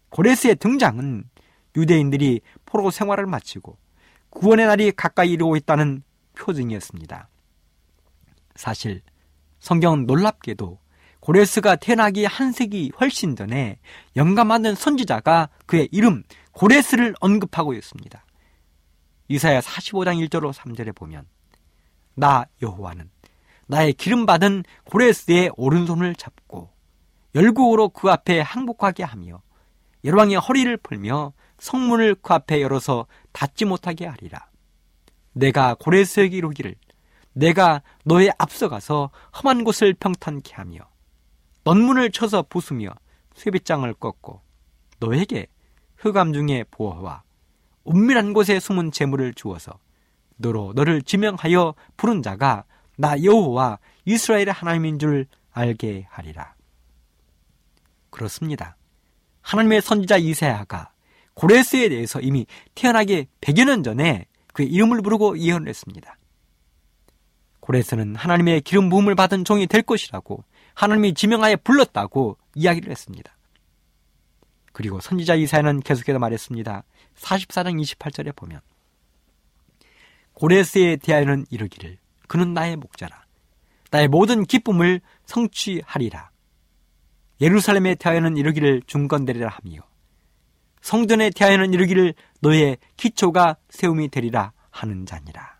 고레스의 0.09 0.57
등장은 0.57 1.29
유대인들이 1.77 2.41
포로 2.65 2.91
생활을 2.91 3.25
마치고 3.25 3.77
구원의 4.31 4.65
날이 4.65 4.91
가까이 4.91 5.31
이르고 5.31 5.55
있다는 5.55 6.03
표징이었습니다. 6.35 7.29
사실 8.57 9.01
성경은 9.59 10.05
놀랍게도 10.05 10.79
고레스가 11.19 11.77
태어나기 11.77 12.25
한 12.25 12.51
세기 12.51 12.91
훨씬 12.99 13.35
전에 13.35 13.79
영감하는 14.15 14.75
선지자가 14.75 15.49
그의 15.65 15.87
이름 15.91 16.23
고레스를 16.51 17.15
언급하고 17.19 17.73
있습니다. 17.73 18.25
이사야 19.29 19.59
45장 19.59 20.27
1절로 20.27 20.53
3절에 20.53 20.95
보면 20.95 21.25
나 22.15 22.45
여호와는 22.61 23.09
나의 23.67 23.93
기름 23.93 24.25
받은 24.25 24.63
고레스의 24.85 25.51
오른손을 25.55 26.15
잡고 26.15 26.71
열국으로 27.35 27.89
그 27.89 28.09
앞에 28.09 28.39
항복하게 28.39 29.03
하며 29.03 29.41
열왕의 30.03 30.37
허리를 30.37 30.75
풀며 30.77 31.33
성문을 31.59 32.15
그 32.21 32.33
앞에 32.33 32.61
열어서 32.61 33.07
닫지 33.33 33.65
못하게 33.65 34.05
하리라. 34.05 34.47
내가 35.33 35.75
고레스에게 35.75 36.37
이루기를 36.37 36.75
내가 37.37 37.83
너의 38.03 38.33
앞서가서 38.37 39.11
험한 39.37 39.63
곳을 39.63 39.93
평탄케 39.93 40.55
하며 40.55 40.79
넌문을 41.63 42.11
쳐서 42.11 42.43
부수며 42.43 42.89
쇠빗장을 43.35 43.91
꺾고 43.95 44.41
너에게 44.99 45.47
흑암 45.97 46.33
중에 46.33 46.65
보호와 46.71 47.23
은밀한 47.87 48.33
곳에 48.33 48.59
숨은 48.59 48.91
재물을 48.91 49.33
주어서 49.33 49.77
너로 50.37 50.73
너를 50.75 51.01
지명하여 51.01 51.75
부른 51.95 52.23
자가 52.23 52.65
나 52.97 53.21
여호와 53.21 53.79
이스라엘의 54.05 54.47
하나님인 54.47 54.97
줄 54.97 55.27
알게 55.51 56.07
하리라. 56.09 56.55
그렇습니다. 58.09 58.77
하나님의 59.41 59.81
선지자 59.81 60.17
이사야가 60.17 60.91
고레스에 61.35 61.89
대해서 61.89 62.19
이미 62.19 62.47
태어나기 62.73 63.27
100여 63.41 63.65
년 63.65 63.83
전에 63.83 64.25
그의 64.53 64.69
이름을 64.69 65.01
부르고 65.01 65.37
예언을 65.37 65.69
했습니다. 65.69 66.17
고레스는 67.67 68.15
하나님의 68.15 68.61
기름 68.61 68.87
부음을 68.87 69.13
받은 69.13 69.43
종이 69.43 69.67
될 69.67 69.81
것이라고 69.81 70.45
하나님이 70.73 71.13
지명하여 71.13 71.57
불렀다고 71.65 72.37
이야기를 72.55 72.89
했습니다. 72.89 73.35
그리고 74.71 75.01
선지자 75.01 75.35
이사야는 75.35 75.81
계속해서 75.81 76.17
말했습니다. 76.17 76.83
44장 77.17 77.81
28절에 77.83 78.33
보면 78.33 78.61
고레스에 80.33 80.95
대하여는 80.95 81.45
이르기를 81.49 81.97
그는 82.29 82.53
나의 82.53 82.77
목자라 82.77 83.25
나의 83.91 84.07
모든 84.07 84.45
기쁨을 84.45 85.01
성취하리라 85.25 86.29
예루살렘에 87.41 87.95
대하여는 87.95 88.37
이르기를 88.37 88.83
중건되리라 88.87 89.49
하며 89.49 89.81
성전에 90.81 91.31
대하여는 91.31 91.73
이르기를 91.73 92.13
너의 92.39 92.77
기초가 92.95 93.57
세움이 93.69 94.07
되리라 94.07 94.53
하는 94.69 95.05
자니라. 95.05 95.56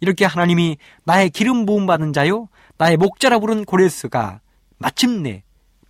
이렇게 0.00 0.24
하나님이 0.24 0.76
나의 1.04 1.30
기름 1.30 1.66
부음 1.66 1.86
받은 1.86 2.12
자요 2.12 2.48
나의 2.76 2.96
목자라 2.96 3.38
부른 3.38 3.64
고레스가 3.64 4.40
마침내 4.78 5.42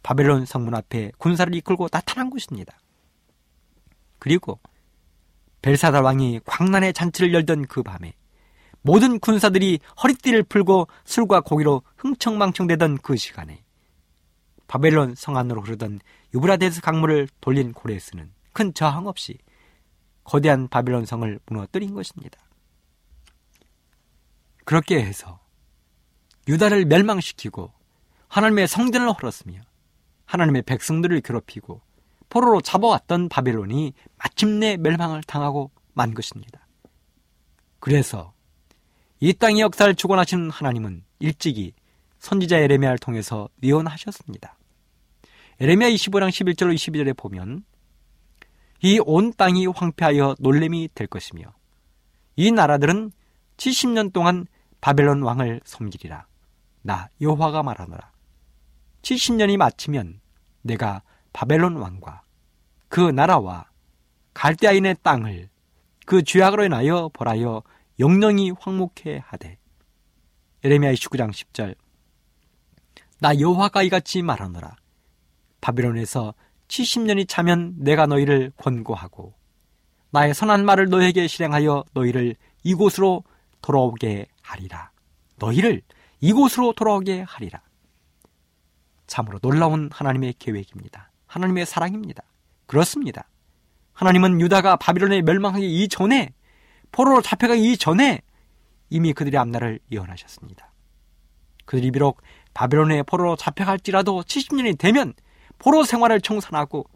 바벨론 0.03 0.47
성문 0.47 0.75
앞에 0.75 1.13
군사를 1.19 1.55
이끌고 1.55 1.89
나타난 1.89 2.31
것입니다. 2.31 2.79
그리고 4.19 4.59
벨사달 5.61 6.03
왕이 6.03 6.41
광란의 6.47 6.93
잔치를 6.93 7.35
열던 7.35 7.67
그 7.67 7.83
밤에 7.83 8.15
모든 8.83 9.19
군사들이 9.19 9.81
허리띠를 10.03 10.45
풀고 10.45 10.89
술과 11.05 11.41
고기로 11.43 11.83
흥청망청대던 11.97 12.99
그 12.99 13.17
시간에 13.17 13.63
바벨론 14.67 15.15
성 15.15 15.37
안으로 15.37 15.63
흐르던 15.63 16.01
유브라데스 16.35 16.81
강물을 16.81 17.29
돌린 17.41 17.73
고레스는 17.73 18.33
큰 18.53 18.75
저항 18.75 19.07
없이 19.07 19.39
거대한 20.25 20.69
바벨론 20.69 21.07
성을 21.07 21.39
무너뜨린 21.47 21.95
것입니다. 21.95 22.39
그렇게 24.69 25.03
해서 25.03 25.41
유다를 26.47 26.85
멸망시키고 26.85 27.73
하나님의 28.29 28.69
성전을 28.69 29.11
헐었으며 29.15 29.63
하나님의 30.27 30.61
백성들을 30.61 31.23
괴롭히고 31.23 31.81
포로로 32.29 32.61
잡아왔던 32.61 33.31
바벨론이 33.31 33.95
마침내 34.19 34.77
멸망을 34.77 35.23
당하고 35.23 35.71
만 35.95 36.13
것입니다. 36.13 36.69
그래서 37.81 38.35
이 39.21 39.33
땅의 39.33 39.61
역사를 39.61 39.95
주관하시는 39.95 40.51
하나님은 40.51 41.03
일찍이 41.19 41.73
선지자 42.19 42.59
에레미야를 42.59 42.99
통해서 42.99 43.49
예언하셨습니다. 43.63 44.59
에레미야 45.61 45.89
25장 45.89 46.29
11절로 46.29 46.75
22절에 46.75 47.17
보면 47.17 47.65
이 48.83 48.99
온 48.99 49.33
땅이 49.33 49.67
황폐하여 49.69 50.37
놀림이 50.39 50.91
될 50.95 51.07
것이며 51.07 51.55
이 52.37 52.53
나라들은 52.53 53.13
70년 53.57 54.13
동안 54.13 54.47
바벨론 54.81 55.23
왕을 55.23 55.61
섬기리라. 55.65 56.27
나 56.83 57.09
여호와가 57.21 57.63
말하노라. 57.63 58.13
70년이 59.03 59.57
마치면 59.57 60.21
내가 60.63 61.03
바벨론 61.33 61.77
왕과 61.77 62.23
그 62.89 63.01
나라와 63.01 63.69
갈대아인의 64.35 64.97
땅을 65.03 65.49
그 66.07 66.23
죄악으로 66.23 66.65
인하여 66.65 67.11
벌하여 67.13 67.63
영영이 67.99 68.53
황목해 68.59 69.23
하되 69.25 69.59
에레미야 70.65 70.93
29장 70.95 71.31
10절 71.31 71.75
나 73.21 73.39
여호와가 73.39 73.83
이같이 73.83 74.23
말하노라 74.23 74.77
바벨론에서 75.61 76.35
70년이 76.69 77.29
차면 77.29 77.75
내가 77.79 78.07
너희를 78.07 78.53
권고하고 78.57 79.35
나의 80.11 80.35
선한 80.35 80.65
말을 80.65 80.89
너에게 80.89 81.27
실행하여 81.27 81.85
너희를 81.93 82.37
이곳으로 82.63 83.25
돌아오게 83.61 84.27
하리라. 84.49 84.91
너희를 85.37 85.83
이곳으로 86.21 86.73
돌아오게 86.73 87.23
하리라. 87.23 87.61
참으로 89.07 89.39
놀라운 89.39 89.91
하나님의 89.93 90.35
계획입니다. 90.39 91.11
하나님의 91.27 91.67
사랑입니다. 91.67 92.23
그렇습니다. 92.67 93.29
하나님은 93.93 94.41
유다가 94.41 94.77
바빌론에 94.77 95.23
멸망하기 95.23 95.83
이전에 95.83 96.33
포로로 96.93 97.21
잡혀가기 97.23 97.73
이전에 97.73 98.23
이미 98.91 99.13
그들의 99.13 99.39
앞날을 99.39 99.81
예언하셨습니다. 99.93 100.73
그들이 101.65 101.91
비록 101.91 102.23
바빌론에 102.55 103.03
포로로 103.03 103.37
잡혀갈지라도 103.37 104.23
70년이 104.23 104.79
되면 104.79 105.13
포로 105.59 105.85
생활을 105.85 106.21
청산하고 106.21 106.87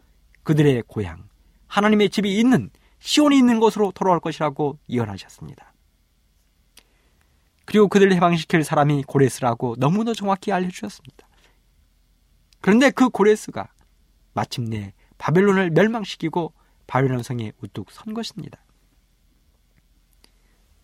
그들의 0.43 0.83
고향 0.87 1.27
하나님의 1.67 2.09
집이 2.09 2.39
있는 2.39 2.69
시온이 2.99 3.37
있는 3.37 3.59
곳으로 3.59 3.91
돌아올 3.91 4.19
것이라고 4.19 4.79
예언하셨습니다. 4.89 5.72
그리고 7.65 7.87
그들을 7.87 8.13
해방시킬 8.13 8.63
사람이 8.63 9.03
고레스라고 9.03 9.75
너무나 9.77 10.13
정확히 10.13 10.51
알려주셨습니다. 10.51 11.27
그런데 12.61 12.91
그 12.91 13.09
고레스가 13.09 13.69
마침내 14.33 14.93
바벨론을 15.17 15.71
멸망시키고 15.71 16.53
바벨론 16.87 17.23
성에 17.23 17.51
우뚝 17.61 17.91
선 17.91 18.13
것입니다. 18.13 18.63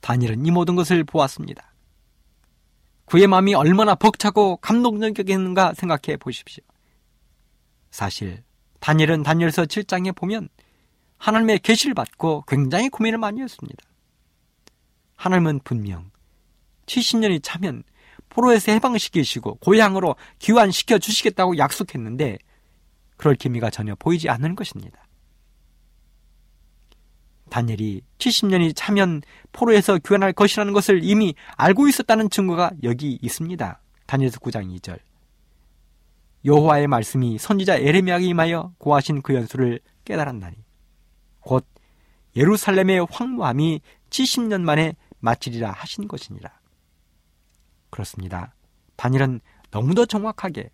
다니엘은 0.01 0.45
이 0.45 0.51
모든 0.51 0.75
것을 0.75 1.03
보았습니다. 1.03 1.73
그의 3.05 3.27
마음이 3.27 3.53
얼마나 3.55 3.95
벅차고 3.95 4.57
감동적이었는가 4.57 5.73
생각해 5.73 6.17
보십시오. 6.17 6.63
사실 7.91 8.43
다니엘은 8.79 9.23
다니엘서 9.23 9.63
7장에 9.63 10.15
보면 10.15 10.47
하나님의 11.17 11.59
계시를 11.59 11.93
받고 11.95 12.43
굉장히 12.47 12.89
고민을 12.89 13.17
많이 13.17 13.41
했습니다. 13.41 13.83
하나님은 15.15 15.61
분명 15.63 16.11
70년이 16.89 17.41
차면 17.43 17.83
포로에서 18.29 18.71
해방시키시고 18.71 19.55
고향으로 19.55 20.15
귀환시켜 20.39 20.97
주시겠다고 20.97 21.57
약속했는데 21.57 22.37
그럴 23.17 23.35
기미가 23.35 23.69
전혀 23.69 23.95
보이지 23.95 24.29
않는 24.29 24.55
것입니다. 24.55 25.05
다니엘이 27.49 28.01
70년이 28.19 28.73
차면 28.75 29.21
포로에서 29.51 29.97
귀환할 29.97 30.33
것이라는 30.33 30.71
것을 30.73 31.03
이미 31.03 31.33
알고 31.57 31.87
있었다는 31.87 32.29
증거가 32.29 32.71
여기 32.83 33.17
있습니다. 33.21 33.81
다니엘서 34.05 34.39
9장 34.39 34.79
2절. 34.79 34.99
여호와의 36.45 36.87
말씀이 36.87 37.37
선지자 37.37 37.77
에레미야에게 37.77 38.25
임하여 38.27 38.73
고하신 38.77 39.21
그 39.23 39.33
연수를 39.33 39.79
깨달았나니 40.05 40.55
곧 41.41 41.67
예루살렘의 42.35 43.05
황무함이 43.09 43.81
70년 44.09 44.61
만에 44.61 44.95
마치리라 45.19 45.71
하신 45.71 46.07
것이니라. 46.07 46.58
그렇습니다. 47.99 48.53
다니엘은 48.95 49.41
너무도 49.71 50.05
정확하게 50.05 50.69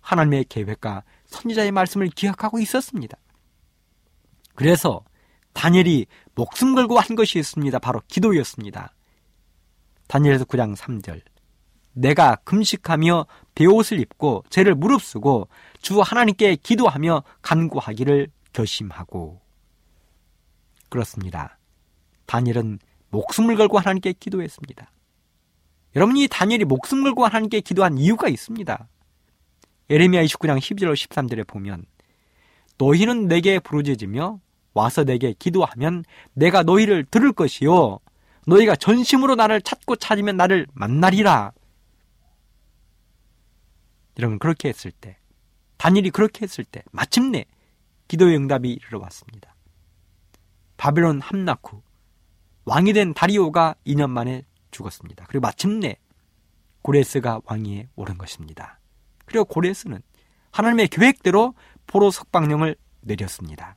하나님의 0.00 0.44
계획과 0.44 1.04
선지자의 1.24 1.72
말씀을 1.72 2.08
기억하고 2.08 2.58
있었습니다. 2.58 3.16
그래서 4.54 5.02
다니엘이 5.54 6.06
목숨 6.34 6.74
걸고 6.74 6.98
한 6.98 7.16
것이 7.16 7.38
있습니다. 7.38 7.78
바로 7.78 8.02
기도였습니다. 8.08 8.92
다니엘서 10.08 10.44
9장 10.44 10.76
3절. 10.76 11.22
내가 11.92 12.36
금식하며 12.44 13.26
베옷을 13.54 13.98
입고 14.00 14.44
죄를 14.50 14.74
무릅쓰고 14.74 15.48
주 15.80 16.00
하나님께 16.02 16.56
기도하며 16.56 17.22
간구하기를 17.40 18.28
결심하고 18.52 19.40
그렇습니다. 20.90 21.58
다니엘은 22.26 22.80
목숨을 23.08 23.56
걸고 23.56 23.78
하나님께 23.78 24.12
기도했습니다. 24.12 24.90
여러분이 25.96 26.28
다니엘이 26.28 26.66
목숨 26.66 27.02
걸고 27.02 27.24
하나님께 27.24 27.62
기도한 27.62 27.96
이유가 27.96 28.28
있습니다. 28.28 28.86
에레미야 29.88 30.22
29장 30.24 30.58
12절 30.58 30.92
13절에 30.92 31.46
보면 31.46 31.86
너희는 32.76 33.28
내게 33.28 33.58
부르짖으며 33.58 34.38
와서 34.74 35.04
내게 35.04 35.32
기도하면 35.32 36.04
내가 36.34 36.62
너희를 36.62 37.06
들을 37.06 37.32
것이요 37.32 37.98
너희가 38.46 38.76
전심으로 38.76 39.36
나를 39.36 39.62
찾고 39.62 39.96
찾으면 39.96 40.36
나를 40.36 40.66
만나리라. 40.74 41.52
여러분 44.18 44.38
그렇게 44.38 44.68
했을 44.68 44.90
때 44.90 45.16
다니엘이 45.78 46.10
그렇게 46.10 46.42
했을 46.42 46.64
때 46.64 46.82
마침내 46.92 47.46
기도의 48.08 48.36
응답이 48.36 48.70
이르러 48.70 48.98
왔습니다. 49.00 49.54
바벨론 50.76 51.22
함락 51.22 51.72
후 51.72 51.82
왕이 52.66 52.92
된 52.92 53.14
다리오가 53.14 53.74
2년 53.86 54.10
만에 54.10 54.44
죽었습니다. 54.76 55.24
그리고 55.28 55.42
마침내 55.42 55.96
고레스가 56.82 57.40
왕위에 57.44 57.88
오른 57.96 58.18
것입니다. 58.18 58.78
그리고 59.24 59.44
고레스는 59.44 60.02
하나님의 60.52 60.88
계획대로 60.88 61.54
포로 61.86 62.10
석방령을 62.10 62.76
내렸습니다. 63.00 63.76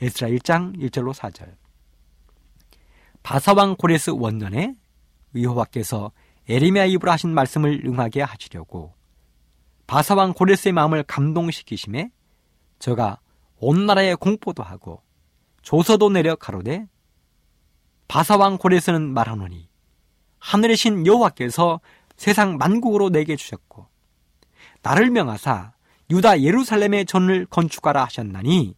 에스라 0.00 0.28
1장 0.30 0.78
1절로 0.78 1.12
4절 1.12 1.56
바사왕 3.22 3.76
고레스 3.76 4.10
원년에 4.10 4.74
여호와께서 5.34 6.12
에리미야 6.48 6.84
입으로 6.86 7.10
하신 7.10 7.30
말씀을 7.30 7.82
응하게 7.84 8.22
하시려고 8.22 8.94
바사왕 9.86 10.34
고레스의 10.34 10.72
마음을 10.72 11.02
감동시키심에 11.02 12.10
저가 12.78 13.20
온 13.58 13.86
나라에 13.86 14.14
공포도 14.14 14.62
하고 14.62 15.02
조서도 15.62 16.10
내려 16.10 16.36
가로되 16.36 16.86
바사왕 18.08 18.56
고레스는 18.58 19.12
말하노니 19.12 19.68
하늘의 20.38 20.76
신 20.76 21.06
여호와께서 21.06 21.80
세상 22.16 22.56
만국으로 22.56 23.10
내게 23.10 23.36
주셨고 23.36 23.86
나를 24.82 25.10
명하사 25.10 25.72
유다 26.10 26.40
예루살렘의 26.40 27.04
전을 27.04 27.46
건축하라 27.46 28.04
하셨나니 28.04 28.74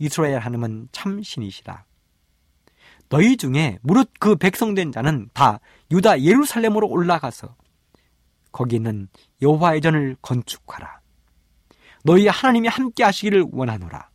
이스라엘 0.00 0.38
하나님은 0.38 0.88
참 0.92 1.22
신이시라. 1.22 1.84
너희 3.08 3.36
중에 3.36 3.78
무릇 3.82 4.10
그 4.18 4.36
백성된 4.36 4.92
자는 4.92 5.30
다 5.32 5.60
유다 5.90 6.22
예루살렘으로 6.22 6.88
올라가서 6.88 7.56
거기 8.52 8.76
있는 8.76 9.08
여호와의 9.40 9.80
전을 9.80 10.16
건축하라. 10.20 11.00
너희 12.04 12.26
하나님이 12.26 12.68
함께 12.68 13.04
하시기를 13.04 13.46
원하노라. 13.52 14.10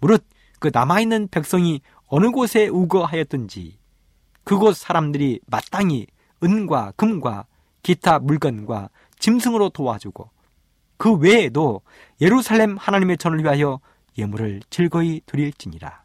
무릇 0.00 0.26
그 0.58 0.70
남아있는 0.72 1.28
백성이 1.28 1.80
어느 2.06 2.30
곳에 2.30 2.68
우거하였든지 2.68 3.78
그곳 4.44 4.76
사람들이 4.76 5.40
마땅히 5.46 6.06
은과 6.42 6.92
금과 6.96 7.46
기타 7.82 8.18
물건과 8.18 8.90
짐승으로 9.18 9.70
도와주고 9.70 10.30
그 10.98 11.14
외에도 11.14 11.82
예루살렘 12.20 12.76
하나님의 12.76 13.18
전을 13.18 13.42
위하여 13.42 13.80
예물을 14.16 14.62
즐거이 14.70 15.20
드릴지니라. 15.26 16.04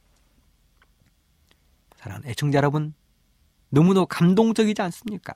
사랑하는 1.98 2.30
애청자 2.30 2.58
여러분, 2.58 2.94
너무도 3.70 4.06
감동적이지 4.08 4.82
않습니까? 4.82 5.34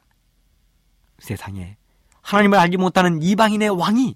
세상에 1.19 1.77
하나님을 2.21 2.57
알지 2.57 2.77
못하는 2.77 3.21
이방인의 3.21 3.69
왕이 3.69 4.15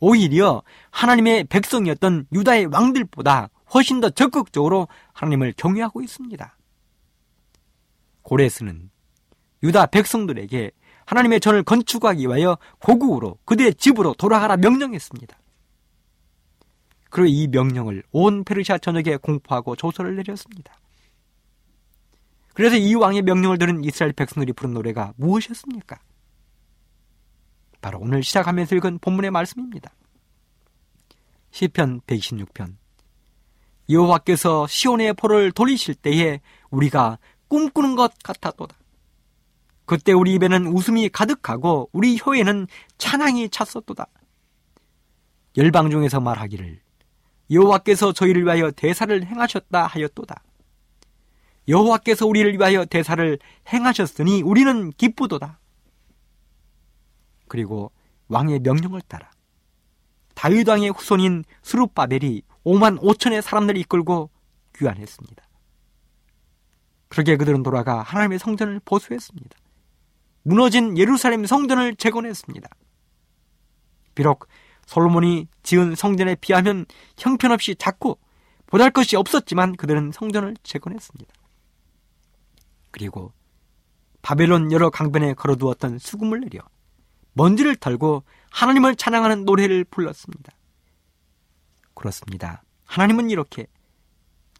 오히려 0.00 0.62
하나님의 0.90 1.44
백성이었던 1.44 2.28
유다의 2.32 2.66
왕들보다 2.66 3.50
훨씬 3.74 4.00
더 4.00 4.10
적극적으로 4.10 4.88
하나님을 5.12 5.54
경외하고 5.56 6.02
있습니다. 6.02 6.56
고레스는 8.22 8.90
유다 9.62 9.86
백성들에게 9.86 10.70
하나님의 11.06 11.40
전을 11.40 11.62
건축하기 11.62 12.26
위하여 12.26 12.58
고국으로 12.80 13.38
그들의 13.44 13.74
집으로 13.74 14.14
돌아가라 14.14 14.56
명령했습니다. 14.56 15.38
그리고 17.10 17.26
이 17.28 17.46
명령을 17.48 18.02
온 18.12 18.44
페르시아 18.44 18.78
전역에 18.78 19.16
공포하고 19.16 19.76
조서를 19.76 20.16
내렸습니다. 20.16 20.78
그래서 22.52 22.76
이 22.76 22.94
왕의 22.94 23.22
명령을 23.22 23.56
들은 23.56 23.84
이스라엘 23.84 24.12
백성들이 24.12 24.52
부른 24.52 24.74
노래가 24.74 25.14
무엇이었습니까? 25.16 25.98
바로 27.80 27.98
오늘 28.00 28.22
시작하면서 28.22 28.76
읽은 28.76 28.98
본문의 28.98 29.30
말씀입니다. 29.30 29.92
시편 31.50 32.02
126편 32.02 32.76
여호와께서 33.90 34.66
시온의 34.66 35.14
포를 35.14 35.52
돌리실 35.52 35.94
때에 35.94 36.40
우리가 36.70 37.18
꿈꾸는 37.48 37.96
것 37.96 38.12
같았도다. 38.22 38.76
그때 39.86 40.12
우리 40.12 40.34
입에는 40.34 40.66
웃음이 40.66 41.08
가득하고 41.08 41.88
우리 41.92 42.18
혀에는 42.20 42.66
찬양이 42.98 43.48
찼었도다. 43.48 44.06
열방 45.56 45.90
중에서 45.90 46.20
말하기를 46.20 46.80
여호와께서 47.50 48.12
저희를 48.12 48.44
위하여 48.44 48.70
대사를 48.70 49.26
행하셨다 49.26 49.86
하였도다. 49.86 50.42
여호와께서 51.68 52.26
우리를 52.26 52.52
위하여 52.54 52.84
대사를 52.84 53.38
행하셨으니 53.72 54.42
우리는 54.42 54.90
기쁘도다. 54.90 55.58
그리고 57.46 57.90
왕의 58.28 58.60
명령을 58.60 59.00
따라 59.08 59.30
다윗 60.34 60.68
왕의 60.68 60.90
후손인 60.90 61.44
수룹바벨이 61.62 62.42
5만 62.68 63.00
5천의 63.00 63.40
사람들을 63.40 63.80
이끌고 63.80 64.30
귀환했습니다. 64.76 65.42
그렇게 67.08 67.36
그들은 67.36 67.62
돌아가 67.62 68.02
하나님의 68.02 68.38
성전을 68.38 68.80
보수했습니다. 68.84 69.56
무너진 70.42 70.98
예루살렘 70.98 71.46
성전을 71.46 71.96
재건했습니다. 71.96 72.68
비록 74.14 74.46
솔로몬이 74.86 75.48
지은 75.62 75.94
성전에 75.94 76.34
비하면 76.34 76.84
형편없이 77.16 77.74
작고 77.76 78.18
보잘 78.66 78.90
것이 78.90 79.16
없었지만 79.16 79.76
그들은 79.76 80.12
성전을 80.12 80.56
재건했습니다. 80.62 81.32
그리고 82.90 83.32
바벨론 84.20 84.72
여러 84.72 84.90
강변에 84.90 85.34
걸어두었던 85.34 85.98
수금을 85.98 86.40
내려 86.40 86.60
먼지를 87.32 87.76
털고 87.76 88.24
하나님을 88.50 88.96
찬양하는 88.96 89.44
노래를 89.44 89.84
불렀습니다. 89.84 90.52
그렇습니다. 91.98 92.62
하나님은 92.86 93.28
이렇게 93.28 93.66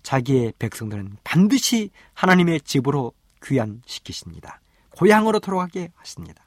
자기의 0.03 0.55
백성들은 0.59 1.19
반드시 1.23 1.91
하나님의 2.15 2.63
집으로 2.63 3.13
귀환시키십니다. 3.45 4.61
고향으로 4.91 5.39
돌아가게 5.39 5.93
하십니다. 5.95 6.45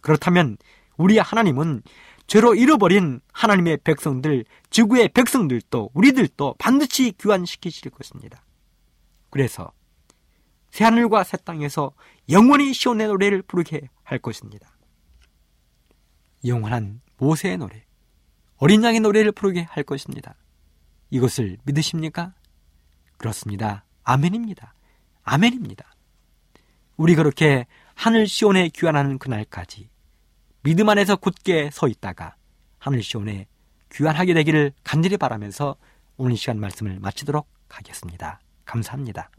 그렇다면 0.00 0.56
우리 0.96 1.18
하나님은 1.18 1.82
죄로 2.28 2.54
잃어버린 2.54 3.20
하나님의 3.32 3.78
백성들, 3.78 4.44
지구의 4.70 5.08
백성들도 5.08 5.90
우리들도 5.92 6.54
반드시 6.58 7.12
귀환시키실 7.20 7.90
것입니다. 7.90 8.44
그래서 9.30 9.72
새하늘과 10.70 11.24
새 11.24 11.36
땅에서 11.38 11.92
영원히 12.28 12.72
시온의 12.72 13.08
노래를 13.08 13.42
부르게 13.42 13.88
할 14.04 14.18
것입니다. 14.18 14.70
영원한 16.44 17.00
모세의 17.16 17.58
노래, 17.58 17.87
어린 18.58 18.82
양의 18.82 19.00
노래를 19.00 19.32
부르게 19.32 19.62
할 19.62 19.84
것입니다. 19.84 20.34
이것을 21.10 21.58
믿으십니까? 21.64 22.34
그렇습니다. 23.16 23.84
아멘입니다. 24.04 24.74
아멘입니다. 25.22 25.94
우리 26.96 27.14
그렇게 27.14 27.66
하늘 27.94 28.26
시온에 28.26 28.68
귀환하는 28.68 29.18
그날까지 29.18 29.88
믿음 30.62 30.88
안에서 30.88 31.16
굳게 31.16 31.70
서 31.72 31.88
있다가 31.88 32.34
하늘 32.78 33.02
시온에 33.02 33.46
귀환하게 33.92 34.34
되기를 34.34 34.72
간절히 34.82 35.16
바라면서 35.16 35.76
오늘 36.16 36.36
시간 36.36 36.58
말씀을 36.58 36.98
마치도록 37.00 37.48
하겠습니다. 37.68 38.40
감사합니다. 38.64 39.30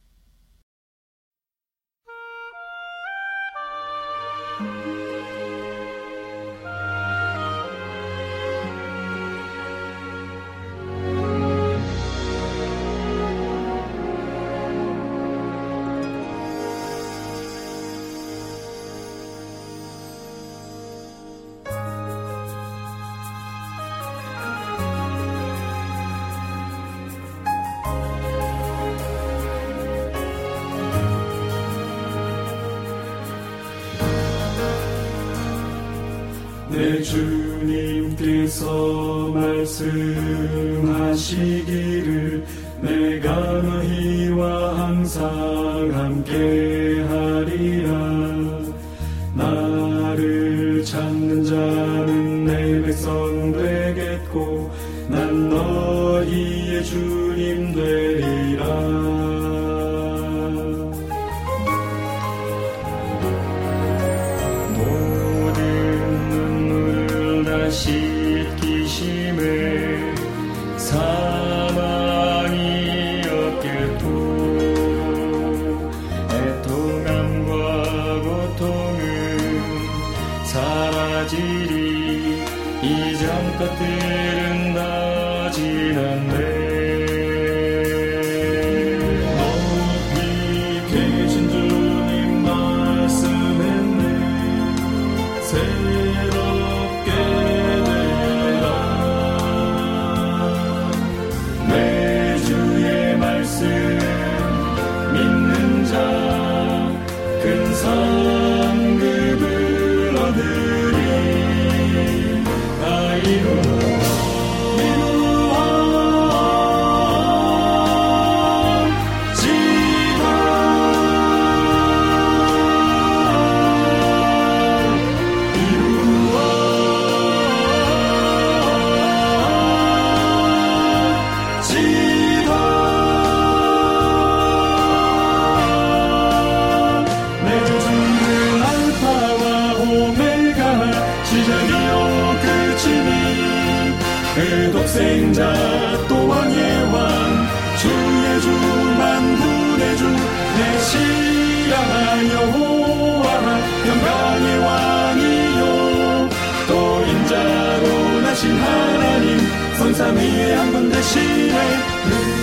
천사미의 159.89 160.55
한 160.55 160.71
분 160.71 160.91
대신에 160.91 161.55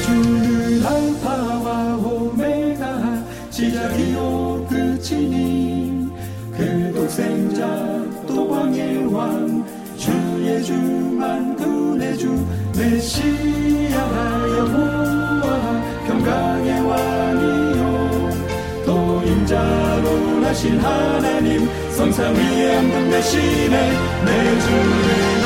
주는 0.05 0.85
알파와 0.85 1.95
오메가 1.95 3.23
시작이요 3.51 4.67
끝이니 4.69 6.09
그 6.57 6.93
독생자 6.93 7.65
또 8.27 8.49
왕의 8.49 9.07
왕 9.15 9.65
주의 9.97 10.65
주만 10.65 11.55
군의 11.55 12.19
주 12.19 12.27
메시아 12.77 13.95
여호와 14.57 15.83
평강의 16.09 16.81
왕이요 16.81 18.31
또 18.87 19.23
인자로 19.25 20.41
나신 20.41 20.81
하나님 20.81 21.69
성삼위의 21.93 22.75
한 22.75 22.91
분 22.91 23.11
대신에 23.11 23.93
내 24.25 24.61
주를 24.61 25.46